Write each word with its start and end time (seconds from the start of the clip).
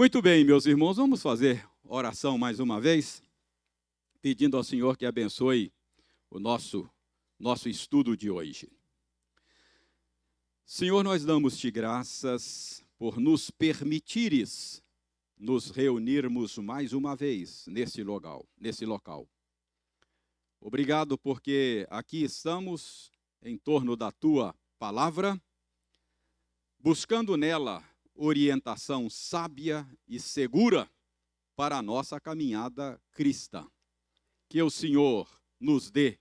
Muito 0.00 0.22
bem, 0.22 0.46
meus 0.46 0.64
irmãos, 0.64 0.96
vamos 0.96 1.20
fazer 1.20 1.62
oração 1.84 2.38
mais 2.38 2.58
uma 2.58 2.80
vez, 2.80 3.22
pedindo 4.22 4.56
ao 4.56 4.64
Senhor 4.64 4.96
que 4.96 5.04
abençoe 5.04 5.70
o 6.30 6.40
nosso 6.40 6.88
nosso 7.38 7.68
estudo 7.68 8.16
de 8.16 8.30
hoje. 8.30 8.72
Senhor, 10.64 11.04
nós 11.04 11.22
damos-te 11.22 11.70
graças 11.70 12.82
por 12.96 13.20
nos 13.20 13.50
permitires 13.50 14.82
nos 15.38 15.68
reunirmos 15.68 16.56
mais 16.56 16.94
uma 16.94 17.14
vez 17.14 17.66
nesse 17.66 18.02
local, 18.02 18.48
nesse 18.58 18.86
local. 18.86 19.28
Obrigado 20.58 21.18
porque 21.18 21.86
aqui 21.90 22.24
estamos 22.24 23.12
em 23.42 23.58
torno 23.58 23.94
da 23.94 24.10
tua 24.10 24.54
palavra, 24.78 25.38
buscando 26.78 27.36
nela 27.36 27.84
orientação 28.14 29.08
sábia 29.08 29.86
e 30.06 30.18
segura 30.18 30.90
para 31.56 31.78
a 31.78 31.82
nossa 31.82 32.20
caminhada 32.20 33.00
cristã. 33.12 33.66
Que 34.48 34.62
o 34.62 34.70
Senhor 34.70 35.28
nos 35.58 35.90
dê 35.90 36.18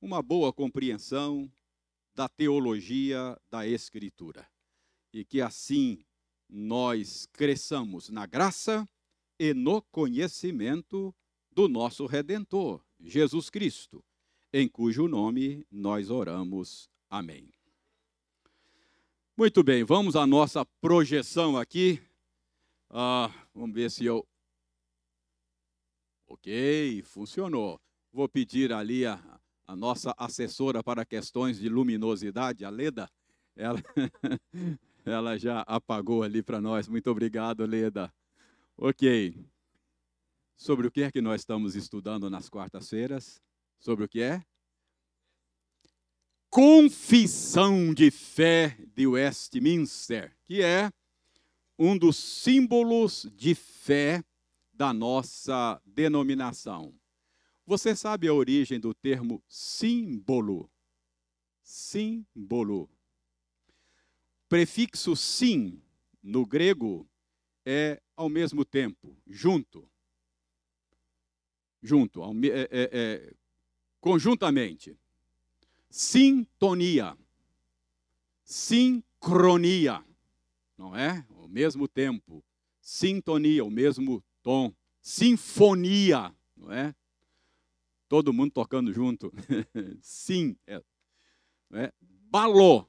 uma 0.00 0.22
boa 0.22 0.52
compreensão 0.52 1.50
da 2.14 2.28
teologia 2.28 3.38
da 3.50 3.66
Escritura 3.66 4.48
e 5.12 5.24
que 5.24 5.40
assim 5.40 6.04
nós 6.48 7.26
cresçamos 7.32 8.08
na 8.08 8.26
graça 8.26 8.88
e 9.38 9.54
no 9.54 9.82
conhecimento 9.82 11.14
do 11.50 11.68
nosso 11.68 12.06
Redentor, 12.06 12.84
Jesus 13.00 13.50
Cristo, 13.50 14.04
em 14.52 14.68
cujo 14.68 15.08
nome 15.08 15.66
nós 15.70 16.10
oramos. 16.10 16.88
Amém. 17.08 17.59
Muito 19.40 19.62
bem, 19.62 19.82
vamos 19.84 20.16
à 20.16 20.26
nossa 20.26 20.66
projeção 20.82 21.56
aqui. 21.56 21.98
Ah, 22.90 23.32
vamos 23.54 23.74
ver 23.74 23.90
se 23.90 24.04
eu. 24.04 24.28
Ok, 26.28 27.02
funcionou. 27.04 27.80
Vou 28.12 28.28
pedir 28.28 28.70
ali 28.70 29.06
a, 29.06 29.18
a 29.66 29.74
nossa 29.74 30.14
assessora 30.18 30.82
para 30.84 31.06
questões 31.06 31.58
de 31.58 31.70
luminosidade, 31.70 32.66
a 32.66 32.68
Leda. 32.68 33.10
Ela, 33.56 33.80
ela 35.06 35.38
já 35.38 35.62
apagou 35.62 36.22
ali 36.22 36.42
para 36.42 36.60
nós. 36.60 36.86
Muito 36.86 37.10
obrigado, 37.10 37.64
Leda. 37.64 38.12
Ok. 38.76 39.42
Sobre 40.54 40.86
o 40.86 40.90
que 40.90 41.00
é 41.00 41.10
que 41.10 41.22
nós 41.22 41.40
estamos 41.40 41.74
estudando 41.74 42.28
nas 42.28 42.50
quartas-feiras? 42.50 43.40
Sobre 43.78 44.04
o 44.04 44.08
que 44.08 44.20
é? 44.20 44.44
Confissão 46.50 47.94
de 47.94 48.10
Fé 48.10 48.76
de 48.96 49.06
Westminster, 49.06 50.36
que 50.44 50.60
é 50.60 50.90
um 51.78 51.96
dos 51.96 52.16
símbolos 52.16 53.30
de 53.36 53.54
fé 53.54 54.24
da 54.72 54.92
nossa 54.92 55.80
denominação. 55.86 56.92
Você 57.64 57.94
sabe 57.94 58.26
a 58.26 58.34
origem 58.34 58.80
do 58.80 58.92
termo 58.92 59.40
símbolo? 59.46 60.68
Símbolo. 61.62 62.90
Prefixo 64.48 65.14
sim, 65.14 65.80
no 66.20 66.44
grego, 66.44 67.08
é 67.64 68.02
ao 68.16 68.28
mesmo 68.28 68.64
tempo, 68.64 69.16
junto. 69.24 69.88
Junto, 71.80 72.24
é, 72.24 72.68
é, 72.72 72.90
é, 72.92 73.34
conjuntamente 74.00 74.98
sintonia, 75.90 77.18
sincronia, 78.44 80.04
não 80.78 80.96
é? 80.96 81.26
O 81.30 81.48
mesmo 81.48 81.88
tempo, 81.88 82.44
sintonia, 82.80 83.64
o 83.64 83.70
mesmo 83.70 84.24
tom, 84.42 84.72
sinfonia, 85.02 86.34
não 86.56 86.72
é? 86.72 86.94
Todo 88.08 88.32
mundo 88.32 88.52
tocando 88.52 88.92
junto. 88.92 89.32
Sim, 90.00 90.56
é, 90.66 90.82
é. 91.72 91.92
Balô 92.00 92.88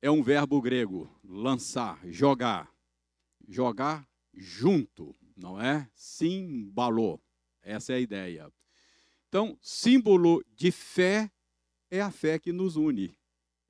é 0.00 0.10
um 0.10 0.22
verbo 0.22 0.60
grego, 0.62 1.10
lançar, 1.24 2.00
jogar. 2.06 2.72
Jogar 3.48 4.08
junto, 4.32 5.14
não 5.36 5.60
é? 5.60 5.88
Simbalô. 5.94 7.20
Essa 7.62 7.92
é 7.92 7.96
a 7.96 8.00
ideia. 8.00 8.52
Então, 9.28 9.58
símbolo 9.60 10.44
de 10.54 10.70
fé 10.70 11.30
é 11.90 12.00
a 12.00 12.10
fé 12.10 12.38
que 12.38 12.52
nos 12.52 12.76
une. 12.76 13.16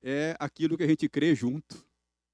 É 0.03 0.37
aquilo 0.38 0.77
que 0.77 0.82
a 0.82 0.87
gente 0.87 1.09
crê 1.09 1.34
junto. 1.34 1.84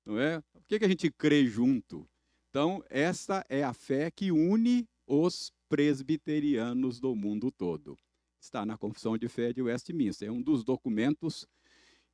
Não 0.04 0.18
é? 0.18 0.38
O 0.54 0.62
que, 0.66 0.78
que 0.78 0.84
a 0.84 0.88
gente 0.88 1.10
crê 1.10 1.46
junto? 1.46 2.08
Então, 2.50 2.84
essa 2.90 3.44
é 3.48 3.62
a 3.62 3.72
fé 3.72 4.10
que 4.10 4.30
une 4.30 4.86
os 5.06 5.52
presbiterianos 5.68 7.00
do 7.00 7.14
mundo 7.14 7.50
todo. 7.50 7.96
Está 8.40 8.66
na 8.66 8.76
Confissão 8.76 9.16
de 9.16 9.28
Fé 9.28 9.52
de 9.52 9.62
Westminster. 9.62 10.28
É 10.28 10.32
um 10.32 10.42
dos 10.42 10.64
documentos 10.64 11.46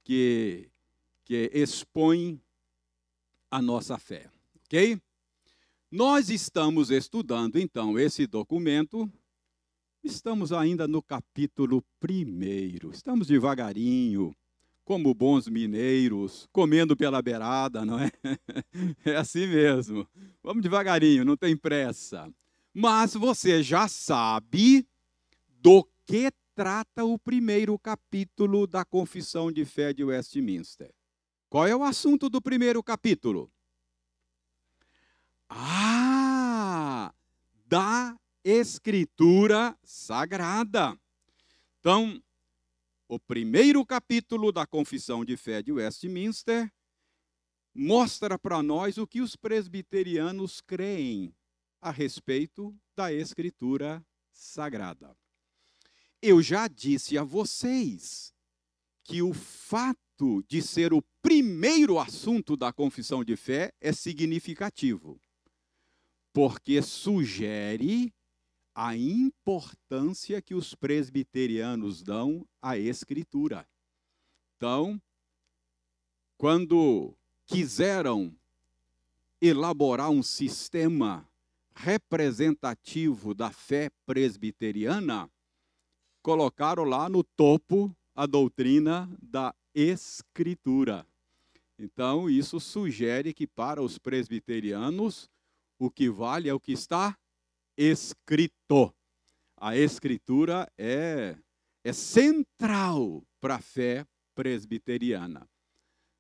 que, 0.05 0.71
que 1.25 1.51
expõe 1.53 2.41
a 3.51 3.61
nossa 3.61 3.99
fé. 3.99 4.31
Ok? 4.65 5.01
Nós 5.91 6.29
estamos 6.29 6.91
estudando, 6.91 7.59
então, 7.59 7.99
esse 7.99 8.27
documento 8.27 9.11
Estamos 10.09 10.53
ainda 10.53 10.89
no 10.89 11.03
capítulo 11.03 11.85
primeiro. 12.01 12.91
Estamos 12.91 13.27
devagarinho, 13.27 14.35
como 14.83 15.13
bons 15.13 15.47
mineiros, 15.49 16.49
comendo 16.51 16.97
pela 16.97 17.21
beirada, 17.21 17.85
não 17.85 17.99
é? 18.01 18.11
É 19.05 19.17
assim 19.17 19.47
mesmo. 19.47 20.09
Vamos 20.43 20.63
devagarinho, 20.63 21.27
não 21.27 21.37
tem 21.37 21.55
pressa. 21.55 22.33
Mas 22.73 23.13
você 23.13 23.63
já 23.63 23.87
sabe 23.87 24.89
do 25.61 25.87
que 26.07 26.33
trata 26.55 27.05
o 27.05 27.19
primeiro 27.19 27.79
capítulo 27.79 28.67
da 28.67 28.87
Confissão 28.87 29.53
de 29.53 29.67
Fé 29.67 29.93
de 29.93 30.05
Westminster. 30.05 30.91
Qual 31.51 31.67
é 31.67 31.77
o 31.77 31.85
assunto 31.85 32.31
do 32.31 32.41
primeiro 32.41 32.83
capítulo? 32.83 33.53
Ah, 35.51 37.13
da 37.67 38.17
Escritura 38.45 39.77
Sagrada. 39.83 40.99
Então, 41.81 42.23
o 43.09 43.19
primeiro 43.19 43.85
capítulo 43.85 44.53
da 44.53 44.67
Confissão 44.67 45.25
de 45.25 45.37
Fé 45.37 45.63
de 45.63 45.73
Westminster 45.73 46.73
mostra 47.75 48.39
para 48.39 48.63
nós 48.63 48.99
o 48.99 49.07
que 49.07 49.21
os 49.21 49.37
presbiterianos 49.37 50.61
creem 50.61 51.35
a 51.81 51.91
respeito 51.91 52.77
da 52.97 53.13
Escritura 53.13 54.05
Sagrada. 54.33 55.17
Eu 56.21 56.43
já 56.43 56.69
disse 56.69 57.17
a 57.17 57.23
vocês 57.23 58.35
que 59.05 59.23
o 59.23 59.33
fato 59.33 60.43
de 60.49 60.61
ser 60.61 60.93
o 60.93 61.03
primeiro 61.23 61.99
assunto 61.99 62.57
da 62.57 62.73
confissão 62.73 63.25
de 63.25 63.37
fé 63.37 63.73
é 63.81 63.93
significativo, 63.93 65.21
porque 66.33 66.83
sugere 66.83 68.13
a 68.81 68.97
importância 68.97 70.41
que 70.41 70.55
os 70.55 70.73
presbiterianos 70.73 72.01
dão 72.01 72.47
à 72.63 72.79
Escritura. 72.79 73.69
Então, 74.57 75.03
quando 76.37 77.13
quiseram 77.45 78.33
elaborar 79.43 80.11
um 80.11 80.23
sistema 80.23 81.29
representativo 81.75 83.35
da 83.35 83.51
fé 83.51 83.91
presbiteriana, 84.07 85.29
colocaram 86.23 86.85
lá 86.85 87.09
no 87.09 87.25
topo 87.25 87.93
a 88.15 88.27
doutrina 88.27 89.11
da 89.21 89.53
Escritura. 89.75 91.05
Então, 91.77 92.31
isso 92.31 92.61
sugere 92.61 93.35
que 93.35 93.45
para 93.49 93.83
os 93.83 93.99
presbiterianos 93.99 95.29
o 95.81 95.91
que 95.91 96.09
vale 96.09 96.49
é 96.49 96.55
o 96.55 96.61
que 96.61 96.71
está 96.71 97.19
escrito. 97.79 98.93
A 99.57 99.77
escritura 99.77 100.71
é, 100.77 101.37
é 101.85 101.93
central 101.93 103.23
para 103.41 103.57
a 103.57 103.61
fé 103.61 104.05
presbiteriana. 104.35 105.49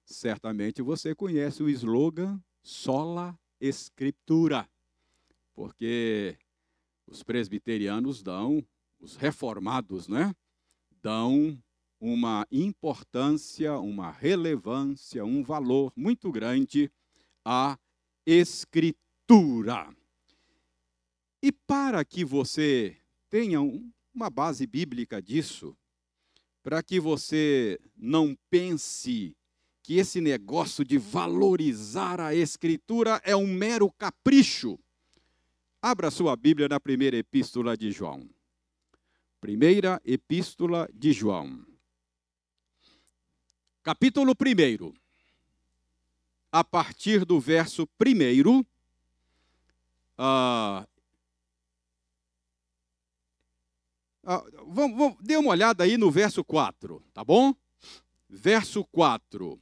Certamente 0.05 0.81
você 0.81 1.14
conhece 1.14 1.62
o 1.62 1.69
slogan 1.69 2.40
sola 2.62 3.38
escritura, 3.60 4.69
porque 5.52 6.38
os 7.06 7.22
presbiterianos 7.25 8.22
dão, 8.22 8.64
os 9.00 9.16
reformados, 9.16 10.06
né? 10.06 10.34
Dão 11.02 11.60
uma 12.00 12.46
importância, 12.50 13.78
uma 13.78 14.10
relevância, 14.10 15.25
um 15.25 15.43
valor 15.43 15.93
muito 15.96 16.31
grande 16.31 16.90
à 17.44 17.76
escritura. 18.25 19.97
E 21.43 21.52
para 21.52 22.05
que 22.05 22.25
você 22.25 22.96
tenha 23.31 23.61
uma 24.14 24.29
base 24.29 24.67
bíblica 24.67 25.23
disso, 25.23 25.76
para 26.62 26.82
que 26.82 26.99
você 26.99 27.81
não 27.96 28.37
pense 28.50 29.37
que 29.82 29.96
esse 29.96 30.20
negócio 30.20 30.85
de 30.85 30.99
valorizar 30.99 32.20
a 32.20 32.35
Escritura 32.35 33.20
é 33.25 33.35
um 33.35 33.46
mero 33.46 33.90
capricho. 33.93 34.79
Abra 35.81 36.11
sua 36.11 36.37
Bíblia 36.37 36.69
na 36.69 36.81
primeira 36.81 37.17
epístola 37.17 37.76
de 37.76 37.93
João. 37.93 38.29
Primeira 39.41 40.02
epístola 40.05 40.88
de 40.93 41.12
João. 41.12 41.64
Capítulo 43.82 44.32
1. 44.32 44.93
A 46.52 46.64
partir 46.64 47.25
do 47.25 47.41
verso 47.41 47.88
1. 48.05 48.64
Ah, 50.19 50.87
ah, 54.30 54.44
vamos, 54.66 54.98
vamos, 54.98 55.16
dê 55.22 55.38
uma 55.38 55.52
olhada 55.52 55.84
aí 55.84 55.96
no 55.96 56.10
verso 56.10 56.44
4, 56.44 57.02
tá 57.14 57.25
bom? 57.25 57.54
Verso 58.28 58.84
4. 58.92 59.58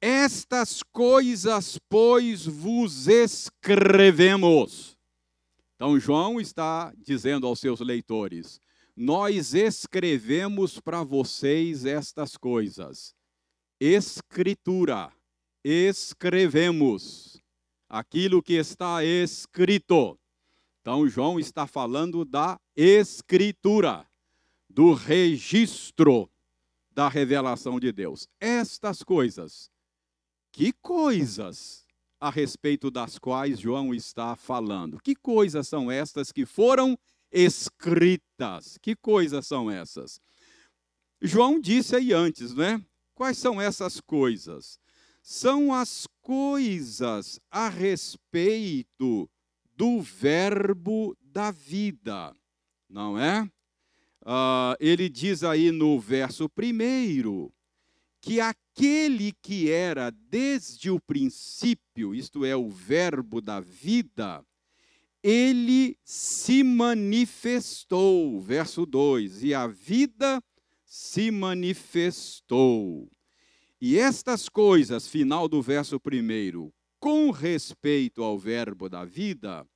Estas 0.00 0.80
coisas, 0.80 1.76
pois, 1.88 2.46
vos 2.46 3.08
escrevemos. 3.08 4.96
Então, 5.74 5.98
João 5.98 6.40
está 6.40 6.94
dizendo 6.96 7.48
aos 7.48 7.58
seus 7.58 7.80
leitores: 7.80 8.60
Nós 8.96 9.54
escrevemos 9.54 10.78
para 10.78 11.02
vocês 11.02 11.84
estas 11.84 12.36
coisas. 12.36 13.12
Escritura, 13.80 15.12
escrevemos 15.64 17.42
aquilo 17.88 18.40
que 18.40 18.52
está 18.52 19.02
escrito. 19.02 20.16
Então, 20.80 21.08
João 21.08 21.40
está 21.40 21.66
falando 21.66 22.24
da 22.24 22.56
escritura, 22.76 24.06
do 24.68 24.92
registro 24.92 26.28
da 26.90 27.08
revelação 27.08 27.78
de 27.78 27.92
Deus. 27.92 28.28
Estas 28.40 29.02
coisas 29.02 29.70
que 30.50 30.72
coisas 30.72 31.84
a 32.20 32.30
respeito 32.30 32.90
das 32.90 33.18
quais 33.18 33.60
João 33.60 33.94
está 33.94 34.34
falando? 34.34 34.98
Que 35.00 35.14
coisas 35.14 35.68
são 35.68 35.90
estas 35.90 36.32
que 36.32 36.46
foram 36.46 36.98
escritas? 37.30 38.78
Que 38.80 38.96
coisas 38.96 39.46
são 39.46 39.70
essas? 39.70 40.20
João 41.20 41.60
disse 41.60 41.96
aí 41.96 42.12
antes, 42.12 42.54
né? 42.54 42.84
Quais 43.14 43.38
são 43.38 43.60
essas 43.60 44.00
coisas? 44.00 44.78
São 45.22 45.72
as 45.72 46.06
coisas 46.20 47.40
a 47.50 47.68
respeito 47.68 49.28
do 49.76 50.00
Verbo 50.00 51.16
da 51.20 51.50
vida, 51.50 52.34
não 52.94 53.18
é? 53.18 53.42
Uh, 54.22 54.78
ele 54.78 55.08
diz 55.08 55.42
aí 55.42 55.72
no 55.72 55.98
verso 55.98 56.48
primeiro 56.48 57.52
que 58.20 58.40
aquele 58.40 59.32
que 59.42 59.68
era 59.68 60.10
desde 60.10 60.90
o 60.90 61.00
princípio, 61.00 62.14
isto 62.14 62.44
é, 62.44 62.54
o 62.56 62.70
Verbo 62.70 63.40
da 63.40 63.58
vida, 63.58 64.42
ele 65.22 65.98
se 66.04 66.62
manifestou. 66.62 68.40
Verso 68.40 68.86
2: 68.86 69.42
E 69.42 69.52
a 69.52 69.66
vida 69.66 70.40
se 70.84 71.32
manifestou. 71.32 73.10
E 73.80 73.98
estas 73.98 74.48
coisas, 74.48 75.08
final 75.08 75.48
do 75.48 75.60
verso 75.60 75.96
1, 75.96 76.72
com 77.00 77.30
respeito 77.32 78.22
ao 78.22 78.38
Verbo 78.38 78.88
da 78.88 79.04
vida, 79.04 79.66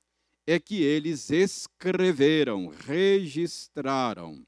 é 0.51 0.59
que 0.59 0.81
eles 0.81 1.29
escreveram, 1.29 2.69
registraram. 2.69 4.43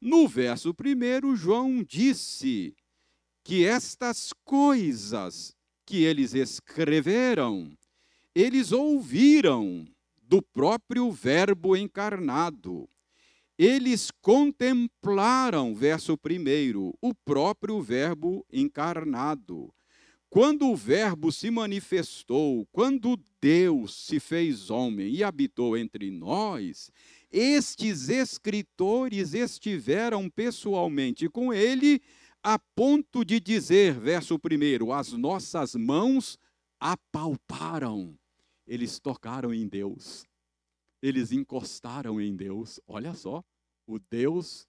No 0.00 0.26
verso 0.26 0.74
1, 0.74 1.36
João 1.36 1.84
disse 1.84 2.74
que 3.44 3.64
estas 3.64 4.32
coisas 4.44 5.54
que 5.86 6.02
eles 6.02 6.34
escreveram, 6.34 7.72
eles 8.34 8.72
ouviram 8.72 9.86
do 10.20 10.42
próprio 10.42 11.12
Verbo 11.12 11.76
encarnado. 11.76 12.88
Eles 13.56 14.10
contemplaram, 14.20 15.76
verso 15.76 16.14
1, 16.14 16.92
o 17.00 17.14
próprio 17.14 17.80
Verbo 17.80 18.44
encarnado. 18.52 19.72
Quando 20.30 20.68
o 20.68 20.76
Verbo 20.76 21.32
se 21.32 21.50
manifestou, 21.50 22.64
quando 22.70 23.20
Deus 23.40 24.06
se 24.06 24.20
fez 24.20 24.70
homem 24.70 25.12
e 25.12 25.24
habitou 25.24 25.76
entre 25.76 26.08
nós, 26.08 26.92
estes 27.32 28.08
escritores 28.08 29.34
estiveram 29.34 30.30
pessoalmente 30.30 31.28
com 31.28 31.52
ele 31.52 32.00
a 32.44 32.60
ponto 32.60 33.24
de 33.24 33.40
dizer, 33.40 33.98
verso 33.98 34.36
1, 34.36 34.92
as 34.92 35.12
nossas 35.12 35.74
mãos 35.74 36.38
apalparam. 36.78 38.16
Eles 38.64 39.00
tocaram 39.00 39.52
em 39.52 39.66
Deus. 39.66 40.24
Eles 41.02 41.32
encostaram 41.32 42.20
em 42.20 42.36
Deus. 42.36 42.78
Olha 42.86 43.14
só, 43.14 43.42
o 43.84 43.98
Deus 43.98 44.68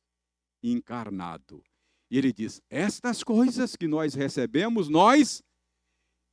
encarnado. 0.63 1.63
E 2.09 2.17
ele 2.17 2.33
diz: 2.33 2.61
Estas 2.67 3.23
coisas 3.23 3.75
que 3.75 3.87
nós 3.87 4.15
recebemos, 4.15 4.89
nós 4.89 5.43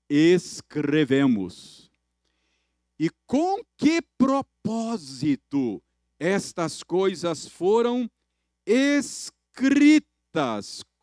escrevemos. 0.08 1.90
E 2.98 3.10
com 3.26 3.62
que 3.76 4.02
propósito 4.16 5.82
estas 6.18 6.82
coisas 6.82 7.46
foram 7.46 8.10
escritas? 8.66 10.08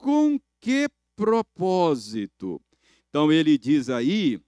com 0.06 0.40
que 0.62 0.88
propósito? 1.16 2.62
Então 3.10 3.32
ele 3.32 3.58
diz 3.58 3.90
aí 3.90 4.40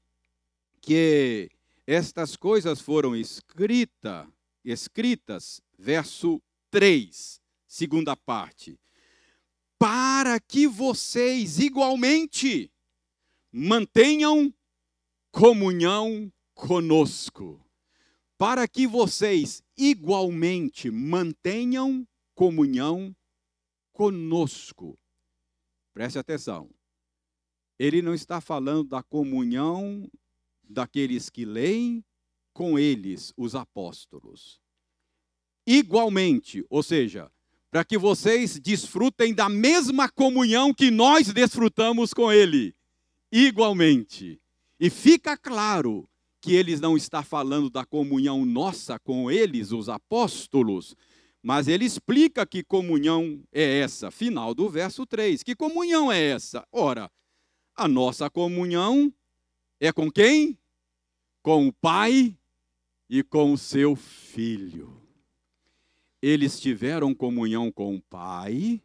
que 0.80 1.50
estas 1.88 2.36
coisas 2.36 2.80
foram 2.80 3.16
escrita, 3.16 4.28
escritas, 4.64 5.60
verso 5.80 6.40
3, 6.70 7.42
segunda 7.68 8.16
parte, 8.16 8.80
para 9.80 10.40
que 10.40 10.68
vocês 10.68 11.58
igualmente 11.58 12.70
mantenham 13.58 14.54
comunhão 15.32 16.32
conosco. 16.54 17.60
Para 18.38 18.68
que 18.68 18.86
vocês 18.86 19.64
igualmente 19.76 20.92
mantenham 20.92 22.08
comunhão 22.36 23.16
conosco. 23.92 24.96
Preste 25.92 26.20
atenção. 26.20 26.70
Ele 27.80 28.00
não 28.04 28.14
está 28.14 28.40
falando 28.40 28.90
da 28.90 29.02
comunhão 29.02 30.08
daqueles 30.64 31.28
que 31.28 31.44
leem 31.44 32.06
com 32.54 32.78
eles, 32.78 33.34
os 33.36 33.56
apóstolos. 33.56 34.62
Igualmente, 35.66 36.64
ou 36.70 36.84
seja, 36.84 37.32
para 37.72 37.84
que 37.84 37.98
vocês 37.98 38.60
desfrutem 38.60 39.34
da 39.34 39.50
mesma 39.50 40.08
comunhão 40.08 40.72
que 40.72 40.92
nós 40.92 41.34
desfrutamos 41.34 42.14
com 42.14 42.32
ele. 42.32 42.77
Igualmente. 43.32 44.40
E 44.80 44.90
fica 44.90 45.36
claro 45.36 46.08
que 46.40 46.54
eles 46.54 46.80
não 46.80 46.96
está 46.96 47.24
falando 47.24 47.70
da 47.70 47.86
comunhão 47.86 48.46
nossa 48.46 49.00
com 49.00 49.30
eles, 49.30 49.72
os 49.72 49.90
apóstolos, 49.90 50.96
mas 51.42 51.68
ele 51.68 51.86
explica 51.86 52.46
que 52.46 52.64
comunhão 52.64 53.44
é 53.52 53.80
essa, 53.80 54.12
final 54.12 54.54
do 54.54 54.70
verso 54.70 55.06
3. 55.06 55.44
Que 55.44 55.56
comunhão 55.56 56.12
é 56.12 56.22
essa? 56.22 56.66
Ora, 56.72 57.12
a 57.76 57.88
nossa 57.88 58.30
comunhão 58.30 59.14
é 59.80 59.92
com 59.92 60.12
quem? 60.12 60.58
Com 61.42 61.68
o 61.68 61.74
Pai 61.74 62.36
e 63.10 63.24
com 63.24 63.54
o 63.54 63.58
seu 63.58 63.96
Filho. 63.96 65.02
Eles 66.22 66.60
tiveram 66.60 67.14
comunhão 67.14 67.72
com 67.72 67.96
o 67.96 68.02
Pai 68.02 68.82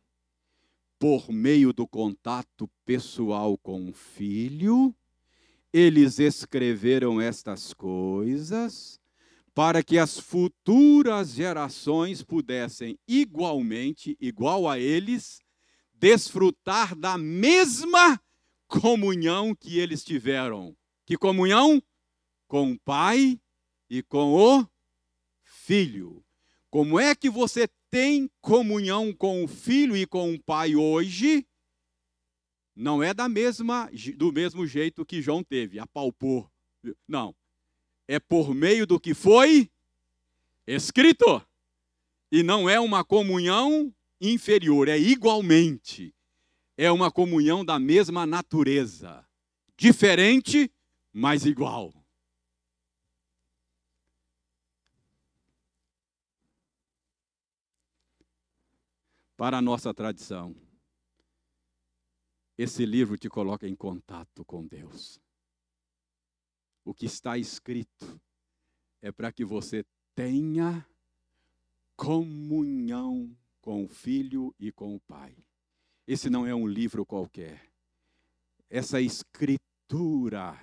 por 1.03 1.33
meio 1.33 1.73
do 1.73 1.85
contato 1.85 2.71
pessoal 2.85 3.59
com 3.59 3.89
o 3.89 3.93
Filho. 3.93 4.95
Eles 5.73 6.21
escreveram 6.21 7.21
estas 7.21 7.75
coisas 7.75 9.01
para 9.53 9.83
que 9.83 9.99
as 9.99 10.17
futuras 10.17 11.31
gerações 11.31 12.23
pudessem 12.23 12.97
igualmente, 13.09 14.17
igual 14.21 14.69
a 14.69 14.79
eles, 14.79 15.43
desfrutar 15.93 16.95
da 16.95 17.19
mesma 17.19 18.23
comunhão 18.69 19.57
que 19.57 19.81
eles 19.81 20.05
tiveram. 20.05 20.73
Que 21.05 21.17
comunhão? 21.17 21.83
Com 22.47 22.71
o 22.71 22.79
Pai 22.79 23.41
e 23.91 24.05
com 24.05 24.35
o 24.35 24.65
Filho. 25.43 26.25
Como 26.71 27.01
é 27.01 27.13
que 27.13 27.29
você 27.29 27.69
tem 27.93 28.29
comunhão 28.41 29.13
com 29.13 29.45
o 29.45 29.47
Filho 29.47 29.97
e 29.97 30.05
com 30.05 30.35
o 30.35 30.43
Pai 30.43 30.75
hoje? 30.75 31.47
Não 32.75 33.01
é 33.01 33.15
da 33.15 33.29
mesma, 33.29 33.89
do 34.17 34.33
mesmo 34.33 34.67
jeito 34.67 35.07
que 35.07 35.23
João 35.23 35.45
teve, 35.45 35.79
apalpou. 35.79 36.51
Não 37.07 37.33
é 38.13 38.19
por 38.19 38.55
meio 38.55 38.87
do 38.87 39.01
que 39.01 39.15
foi 39.15 39.71
escrito. 40.67 41.43
E 42.31 42.43
não 42.43 42.69
é 42.69 42.79
uma 42.81 43.05
comunhão 43.05 43.95
inferior, 44.21 44.89
é 44.89 44.99
igualmente. 44.99 46.15
é 46.77 46.91
uma 46.91 47.11
comunhão 47.11 47.65
da 47.65 47.79
mesma 47.79 48.27
natureza, 48.27 49.25
diferente, 49.77 50.73
mas 51.13 51.45
igual. 51.45 51.93
Para 59.43 59.59
a 59.59 59.61
nossa 59.61 59.93
tradição, 59.93 60.55
esse 62.57 62.87
livro 62.87 63.19
te 63.19 63.29
coloca 63.29 63.67
em 63.67 63.75
contato 63.75 64.45
com 64.45 64.65
Deus. 64.65 65.21
O 66.85 66.95
que 66.95 67.07
está 67.07 67.37
escrito 67.37 68.21
é 69.01 69.11
para 69.11 69.33
que 69.33 69.45
você 69.45 69.85
tenha 70.15 70.87
comunhão 71.97 73.37
com 73.61 73.85
o 73.85 73.89
Filho 73.89 74.55
e 74.61 74.71
com 74.71 74.95
o 74.95 75.01
Pai. 75.01 75.37
Esse 76.07 76.31
não 76.31 76.47
é 76.47 76.55
um 76.55 76.69
livro 76.69 77.05
qualquer. 77.05 77.69
Essa 78.71 79.01
escritura, 79.01 80.57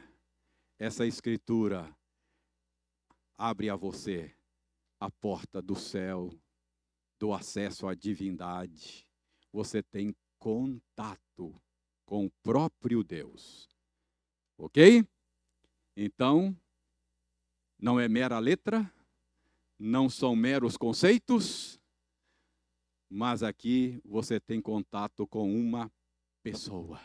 essa 0.78 1.06
escritura 1.06 1.94
abre 3.38 3.70
a 3.70 3.76
você 3.76 4.34
a 5.02 5.12
porta 5.12 5.62
do 5.62 5.76
céu, 5.76 6.34
do 7.20 7.34
acesso 7.34 7.86
à 7.88 7.94
divindade. 7.94 9.06
Você 9.52 9.84
tem 9.84 10.16
contato 10.40 11.54
com 12.06 12.26
o 12.26 12.32
próprio 12.42 13.04
Deus. 13.04 13.70
Ok? 14.58 15.06
Então, 15.96 16.56
não 17.78 18.00
é 18.00 18.08
mera 18.08 18.40
letra, 18.40 18.92
não 19.78 20.10
são 20.10 20.36
meros 20.36 20.78
conceitos, 20.78 21.80
mas 23.10 23.44
aqui 23.44 24.02
você 24.04 24.40
tem 24.40 24.62
contato 24.62 25.28
com 25.28 25.54
uma 25.54 25.92
pessoa, 26.42 27.00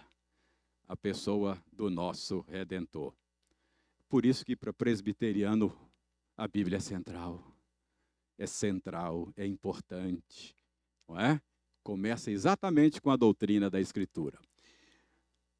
a 0.87 0.97
pessoa 0.97 1.63
do 1.73 1.91
nosso 1.91 2.41
Redentor. 2.41 3.15
Por 4.09 4.25
isso 4.25 4.45
que 4.45 4.55
para 4.55 4.73
presbiteriano 4.73 5.77
a 6.37 6.47
Bíblia 6.47 6.79
é 6.79 6.81
central. 6.81 7.54
É 8.39 8.47
central, 8.47 9.33
é 9.37 9.47
importante, 9.47 10.57
não 11.09 11.19
é? 11.19 11.41
Começa 11.83 12.31
exatamente 12.31 13.01
com 13.01 13.11
a 13.11 13.17
doutrina 13.17 13.71
da 13.71 13.81
Escritura. 13.81 14.39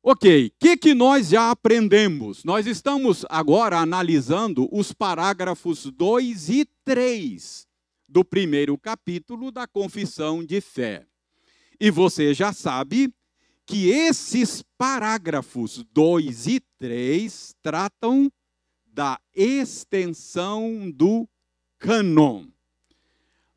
Ok, 0.03 0.49
o 0.49 0.53
que, 0.59 0.77
que 0.77 0.95
nós 0.95 1.31
já 1.31 1.51
aprendemos? 1.51 2.45
Nós 2.45 2.67
estamos 2.67 3.25
agora 3.31 3.79
analisando 3.79 4.69
os 4.71 4.93
parágrafos 4.93 5.87
2 5.87 6.51
e 6.51 6.65
3 6.85 7.67
do 8.07 8.23
primeiro 8.23 8.77
capítulo 8.77 9.51
da 9.51 9.67
Confissão 9.67 10.45
de 10.45 10.61
Fé. 10.61 11.07
E 11.81 11.91
você 11.91 12.35
já 12.35 12.53
sabe 12.53 13.15
que 13.67 13.89
esses 13.89 14.63
parágrafos 14.77 15.83
2 15.93 16.47
e 16.49 16.61
3 16.79 17.55
tratam 17.63 18.31
da 18.87 19.19
extensão 19.35 20.91
do 20.91 21.27
cânon. 21.79 22.47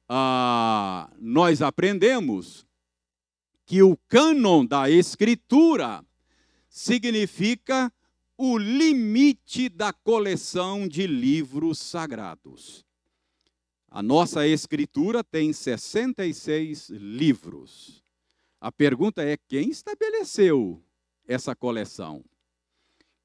Ah, 0.08 1.10
nós 1.20 1.62
aprendemos 1.62 2.66
que 3.66 3.84
o 3.84 3.98
cânon 4.08 4.66
da 4.66 4.90
Escritura 4.90 6.06
significa 6.70 7.92
o 8.38 8.58
limite 8.58 9.68
da 9.68 9.92
coleção 9.92 10.88
de 10.88 11.08
livros 11.08 11.80
sagrados. 11.80 12.86
A 13.90 14.04
nossa 14.04 14.46
escritura 14.46 15.24
tem 15.24 15.52
66 15.52 16.90
livros. 16.90 18.04
A 18.62 18.72
pergunta 18.72 19.24
é: 19.24 19.38
quem 19.48 19.70
estabeleceu 19.70 20.84
essa 21.28 21.56
coleção? 21.56 22.24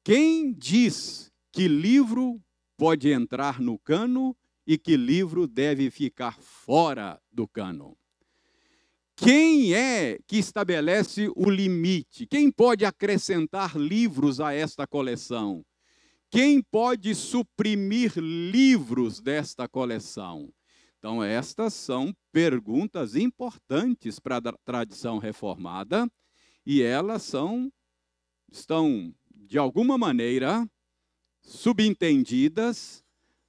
Quem 0.03 0.53
diz 0.53 1.31
que 1.53 1.69
livro 1.69 2.41
pode 2.77 3.11
entrar 3.11 3.61
no 3.61 3.79
cano 3.79 4.35
e 4.67 4.79
que 4.79 4.97
livro 4.97 5.47
deve 5.47 5.91
ficar 5.91 6.41
fora 6.41 7.21
do 7.31 7.47
cano? 7.47 7.97
Quem 9.17 9.75
é 9.75 10.19
que 10.27 10.39
estabelece 10.39 11.31
o 11.37 11.49
limite? 11.49 12.27
Quem 12.27 12.51
pode 12.51 12.85
acrescentar 12.85 13.77
livros 13.77 14.41
a 14.41 14.53
esta 14.53 14.87
coleção? 14.87 15.65
Quem 16.31 16.63
pode 16.63 17.15
suprimir 17.15 18.15
livros 18.17 19.21
desta 19.21 19.69
coleção? 19.69 20.53
Então, 20.99 21.23
estas 21.23 21.75
são 21.75 22.15
perguntas 22.33 23.15
importantes 23.17 24.19
para 24.19 24.39
a 24.39 24.53
tradição 24.65 25.19
reformada 25.19 26.11
e 26.65 26.81
elas 26.81 27.23
são 27.23 27.71
estão 28.51 29.15
de 29.35 29.59
alguma 29.59 29.99
maneira 29.99 30.69
subentendidas 31.43 33.03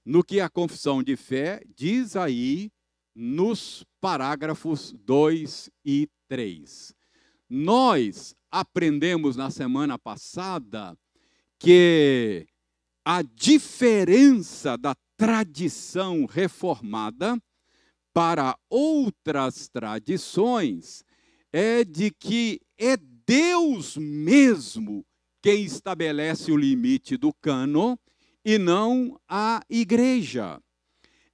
no 0.06 0.24
que 0.24 0.40
a 0.40 0.50
confissão 0.50 1.02
de 1.02 1.16
fé 1.16 1.62
diz 1.76 2.16
aí 2.16 2.72
nos 3.16 3.86
parágrafos 4.02 4.94
2 4.94 5.70
e 5.86 6.10
3. 6.28 6.94
Nós 7.50 8.36
aprendemos 8.52 9.36
na 9.36 9.50
semana 9.50 9.98
passada 9.98 10.98
que 11.60 12.48
a 13.06 13.22
diferença 13.22 14.78
da 14.78 14.96
tradição 15.18 16.26
reformada 16.26 17.38
para 18.14 18.58
outras 18.70 19.68
tradições 19.68 21.04
é 21.52 21.84
de 21.84 22.12
que 22.12 22.60
é 22.78 22.98
Deus 23.26 23.96
mesmo 23.98 25.06
quem 25.42 25.64
estabelece 25.64 26.52
o 26.52 26.58
limite 26.58 27.18
do 27.18 27.34
cano 27.34 28.00
e 28.44 28.58
não 28.58 29.20
a 29.28 29.62
igreja. 29.70 30.62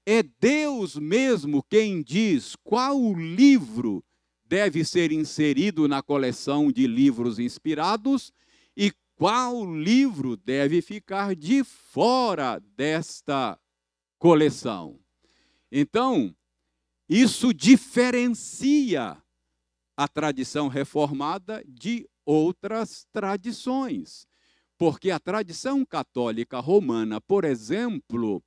É 0.05 0.23
Deus 0.23 0.95
mesmo 0.95 1.63
quem 1.63 2.01
diz 2.01 2.55
qual 2.63 3.13
livro 3.13 4.03
deve 4.43 4.83
ser 4.83 5.11
inserido 5.11 5.87
na 5.87 6.01
coleção 6.01 6.71
de 6.71 6.87
livros 6.87 7.37
inspirados 7.37 8.33
e 8.75 8.91
qual 9.15 9.75
livro 9.75 10.35
deve 10.37 10.81
ficar 10.81 11.35
de 11.35 11.63
fora 11.63 12.59
desta 12.75 13.59
coleção. 14.17 14.99
Então, 15.71 16.35
isso 17.07 17.53
diferencia 17.53 19.21
a 19.97 20.07
tradição 20.07 20.67
reformada 20.67 21.63
de 21.67 22.07
outras 22.25 23.05
tradições. 23.11 24.28
Porque 24.79 25.11
a 25.11 25.19
tradição 25.19 25.83
católica 25.83 26.57
romana, 26.61 27.19
por 27.19 27.43
exemplo, 27.43 28.41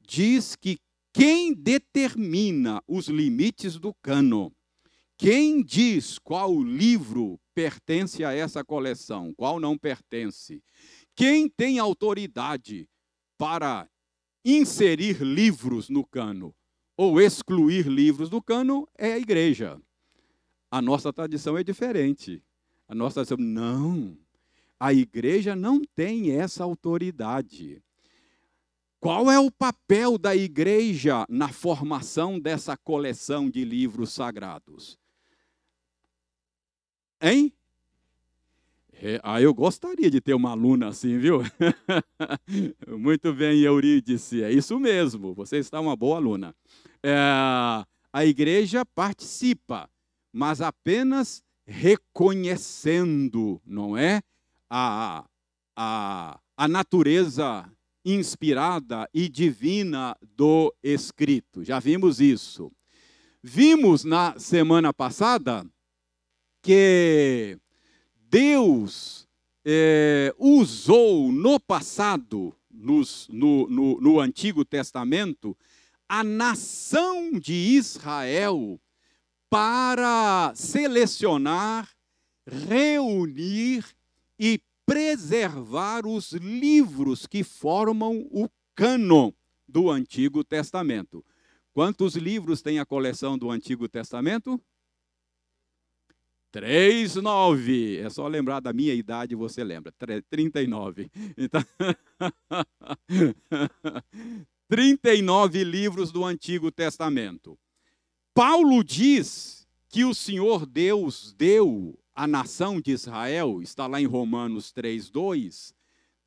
diz 0.00 0.56
que 0.56 0.78
quem 1.12 1.54
determina 1.54 2.82
os 2.88 3.06
limites 3.06 3.78
do 3.78 3.94
cano? 4.02 4.52
Quem 5.16 5.62
diz 5.62 6.18
qual 6.18 6.60
livro 6.60 7.40
pertence 7.54 8.24
a 8.24 8.32
essa 8.32 8.64
coleção, 8.64 9.32
qual 9.36 9.60
não 9.60 9.78
pertence? 9.78 10.60
Quem 11.14 11.48
tem 11.48 11.78
autoridade 11.78 12.88
para 13.38 13.88
inserir 14.44 15.22
livros 15.22 15.88
no 15.88 16.04
cano 16.04 16.52
ou 16.96 17.20
excluir 17.20 17.86
livros 17.86 18.28
do 18.28 18.42
cano 18.42 18.88
é 18.98 19.12
a 19.12 19.18
igreja. 19.18 19.80
A 20.68 20.82
nossa 20.82 21.12
tradição 21.12 21.56
é 21.56 21.62
diferente. 21.62 22.42
A 22.88 22.94
nossa 22.94 23.24
tradição, 23.24 23.38
não. 23.38 24.25
A 24.78 24.92
igreja 24.92 25.56
não 25.56 25.82
tem 25.94 26.32
essa 26.32 26.62
autoridade. 26.64 27.82
Qual 29.00 29.30
é 29.30 29.38
o 29.38 29.50
papel 29.50 30.18
da 30.18 30.34
igreja 30.34 31.24
na 31.28 31.48
formação 31.48 32.40
dessa 32.40 32.76
coleção 32.76 33.48
de 33.48 33.64
livros 33.64 34.12
sagrados? 34.12 34.98
Hein? 37.20 37.52
É, 38.92 39.20
ah, 39.22 39.40
eu 39.40 39.52
gostaria 39.52 40.10
de 40.10 40.20
ter 40.20 40.34
uma 40.34 40.50
aluna 40.50 40.88
assim, 40.88 41.18
viu? 41.18 41.40
Muito 42.98 43.32
bem, 43.34 43.60
Eurídice, 43.60 44.42
é 44.42 44.50
isso 44.50 44.80
mesmo, 44.80 45.34
você 45.34 45.58
está 45.58 45.78
uma 45.80 45.94
boa 45.94 46.16
aluna. 46.16 46.54
É, 47.02 47.14
a 48.12 48.24
igreja 48.24 48.84
participa, 48.86 49.88
mas 50.32 50.62
apenas 50.62 51.44
reconhecendo, 51.66 53.60
não 53.66 53.96
é? 53.96 54.22
A, 54.70 55.24
a, 55.76 56.40
a 56.56 56.68
natureza 56.68 57.70
inspirada 58.04 59.08
e 59.12 59.28
divina 59.28 60.16
do 60.36 60.72
Escrito. 60.82 61.64
Já 61.64 61.80
vimos 61.80 62.20
isso. 62.20 62.72
Vimos 63.42 64.04
na 64.04 64.38
semana 64.38 64.92
passada 64.92 65.66
que 66.62 67.58
Deus 68.14 69.26
é, 69.64 70.34
usou 70.38 71.32
no 71.32 71.58
passado, 71.58 72.54
nos, 72.70 73.28
no, 73.28 73.68
no, 73.68 74.00
no 74.00 74.20
Antigo 74.20 74.64
Testamento, 74.64 75.56
a 76.08 76.22
nação 76.22 77.32
de 77.32 77.52
Israel 77.52 78.80
para 79.50 80.52
selecionar 80.54 81.88
reunir 82.46 83.84
e 84.38 84.60
preservar 84.84 86.06
os 86.06 86.32
livros 86.32 87.26
que 87.26 87.42
formam 87.42 88.26
o 88.30 88.48
cânon 88.74 89.32
do 89.68 89.90
Antigo 89.90 90.44
Testamento. 90.44 91.24
Quantos 91.72 92.14
livros 92.14 92.62
tem 92.62 92.78
a 92.78 92.86
coleção 92.86 93.36
do 93.36 93.50
Antigo 93.50 93.88
Testamento? 93.88 94.60
Três, 96.50 97.16
nove. 97.16 97.98
É 97.98 98.08
só 98.08 98.26
lembrar 98.28 98.60
da 98.60 98.72
minha 98.72 98.94
idade, 98.94 99.34
você 99.34 99.62
lembra. 99.62 99.92
39. 100.30 101.10
Então, 101.36 101.60
39 104.68 105.64
livros 105.64 106.10
do 106.10 106.24
Antigo 106.24 106.70
Testamento. 106.70 107.58
Paulo 108.32 108.82
diz 108.82 109.68
que 109.88 110.04
o 110.04 110.14
Senhor 110.14 110.64
Deus 110.64 111.34
deu 111.34 111.98
à 112.16 112.26
nação 112.26 112.80
de 112.80 112.92
Israel, 112.92 113.60
está 113.60 113.86
lá 113.86 114.00
em 114.00 114.06
Romanos 114.06 114.72
3, 114.72 115.10
2, 115.10 115.74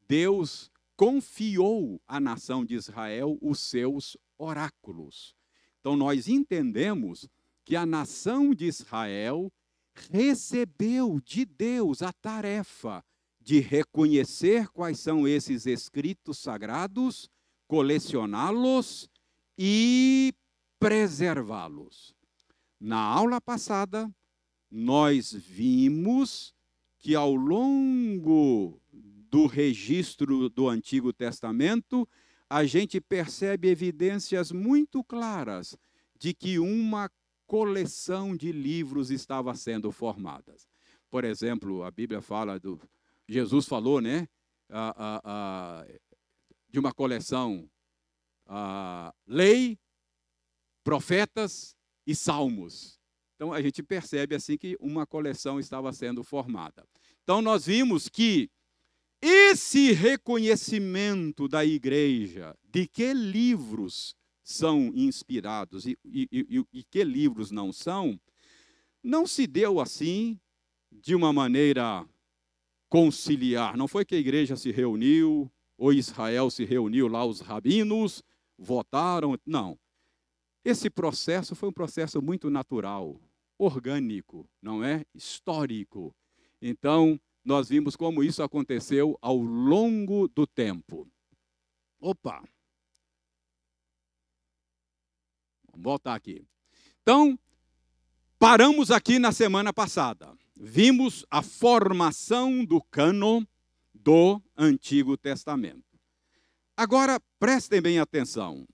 Deus 0.07 0.71
confiou 0.95 1.99
à 2.07 2.19
nação 2.19 2.63
de 2.63 2.75
Israel 2.75 3.39
os 3.41 3.59
seus 3.59 4.15
oráculos. 4.37 5.35
Então 5.79 5.97
nós 5.97 6.27
entendemos 6.27 7.27
que 7.65 7.75
a 7.75 7.87
nação 7.87 8.53
de 8.53 8.65
Israel 8.65 9.51
recebeu 10.11 11.19
de 11.25 11.43
Deus 11.43 12.03
a 12.03 12.13
tarefa 12.13 13.03
de 13.41 13.59
reconhecer 13.59 14.67
quais 14.67 14.99
são 14.99 15.27
esses 15.27 15.65
escritos 15.65 16.37
sagrados, 16.37 17.29
colecioná-los 17.67 19.09
e 19.57 20.33
preservá-los. 20.79 22.13
Na 22.79 22.99
aula 22.99 23.41
passada, 23.41 24.09
nós 24.69 25.33
vimos 25.33 26.53
que 26.97 27.15
ao 27.15 27.33
longo 27.33 28.79
do 28.91 29.45
registro 29.45 30.49
do 30.49 30.67
Antigo 30.67 31.13
Testamento, 31.13 32.07
a 32.49 32.65
gente 32.65 32.99
percebe 32.99 33.69
evidências 33.69 34.51
muito 34.51 35.03
claras 35.03 35.77
de 36.17 36.33
que 36.33 36.59
uma 36.59 37.09
coleção 37.45 38.35
de 38.35 38.51
livros 38.51 39.11
estava 39.11 39.55
sendo 39.55 39.91
formada. 39.91 40.55
Por 41.09 41.23
exemplo, 41.23 41.83
a 41.83 41.91
Bíblia 41.91 42.21
fala 42.21 42.59
do. 42.59 42.79
Jesus 43.27 43.65
falou, 43.65 44.01
né? 44.01 44.27
de 46.69 46.79
uma 46.79 46.93
coleção 46.93 47.69
lei, 49.25 49.79
profetas 50.83 51.75
e 52.05 52.15
salmos. 52.15 52.98
Então 53.39 53.53
a 53.53 53.61
gente 53.61 53.81
percebe 53.81 54.35
assim 54.35 54.57
que 54.57 54.75
uma 54.81 55.07
coleção 55.07 55.61
estava 55.61 55.93
sendo 55.93 56.25
formada. 56.25 56.85
Então 57.23 57.41
nós 57.41 57.67
vimos 57.67 58.09
que 58.09 58.51
esse 59.21 59.93
reconhecimento 59.93 61.47
da 61.47 61.63
igreja 61.63 62.53
de 62.69 62.85
que 62.85 63.13
livros 63.13 64.13
são 64.43 64.91
inspirados 64.93 65.85
e, 65.85 65.97
e, 66.03 66.27
e, 66.33 66.79
e 66.79 66.83
que 66.83 67.01
livros 67.01 67.49
não 67.49 67.71
são, 67.71 68.19
não 69.01 69.25
se 69.25 69.47
deu 69.47 69.79
assim 69.79 70.37
de 70.91 71.15
uma 71.15 71.31
maneira 71.31 72.05
conciliar. 72.89 73.77
Não 73.77 73.87
foi 73.87 74.03
que 74.03 74.15
a 74.15 74.19
igreja 74.19 74.57
se 74.57 74.69
reuniu, 74.69 75.49
ou 75.77 75.93
Israel 75.93 76.49
se 76.49 76.65
reuniu 76.65 77.07
lá, 77.07 77.25
os 77.25 77.39
rabinos 77.39 78.21
votaram. 78.57 79.39
Não. 79.45 79.79
Esse 80.65 80.89
processo 80.89 81.55
foi 81.55 81.69
um 81.69 81.73
processo 81.73 82.21
muito 82.21 82.49
natural, 82.49 83.17
orgânico, 83.59 84.49
não 84.61 84.83
é? 84.83 85.05
Histórico. 85.13 86.15
Então, 86.61 87.19
nós 87.43 87.69
vimos 87.69 87.95
como 87.95 88.23
isso 88.23 88.41
aconteceu 88.41 89.17
ao 89.21 89.37
longo 89.37 90.27
do 90.29 90.47
tempo. 90.47 91.07
Opa! 91.99 92.41
Vamos 95.71 95.83
voltar 95.83 96.15
aqui. 96.15 96.45
Então, 97.01 97.37
paramos 98.37 98.91
aqui 98.91 99.19
na 99.19 99.31
semana 99.31 99.73
passada. 99.73 100.35
Vimos 100.55 101.25
a 101.29 101.41
formação 101.41 102.63
do 102.63 102.81
cânon 102.81 103.43
do 103.93 104.41
Antigo 104.57 105.17
Testamento. 105.17 105.99
Agora, 106.75 107.19
prestem 107.39 107.81
bem 107.81 107.99
atenção. 107.99 108.65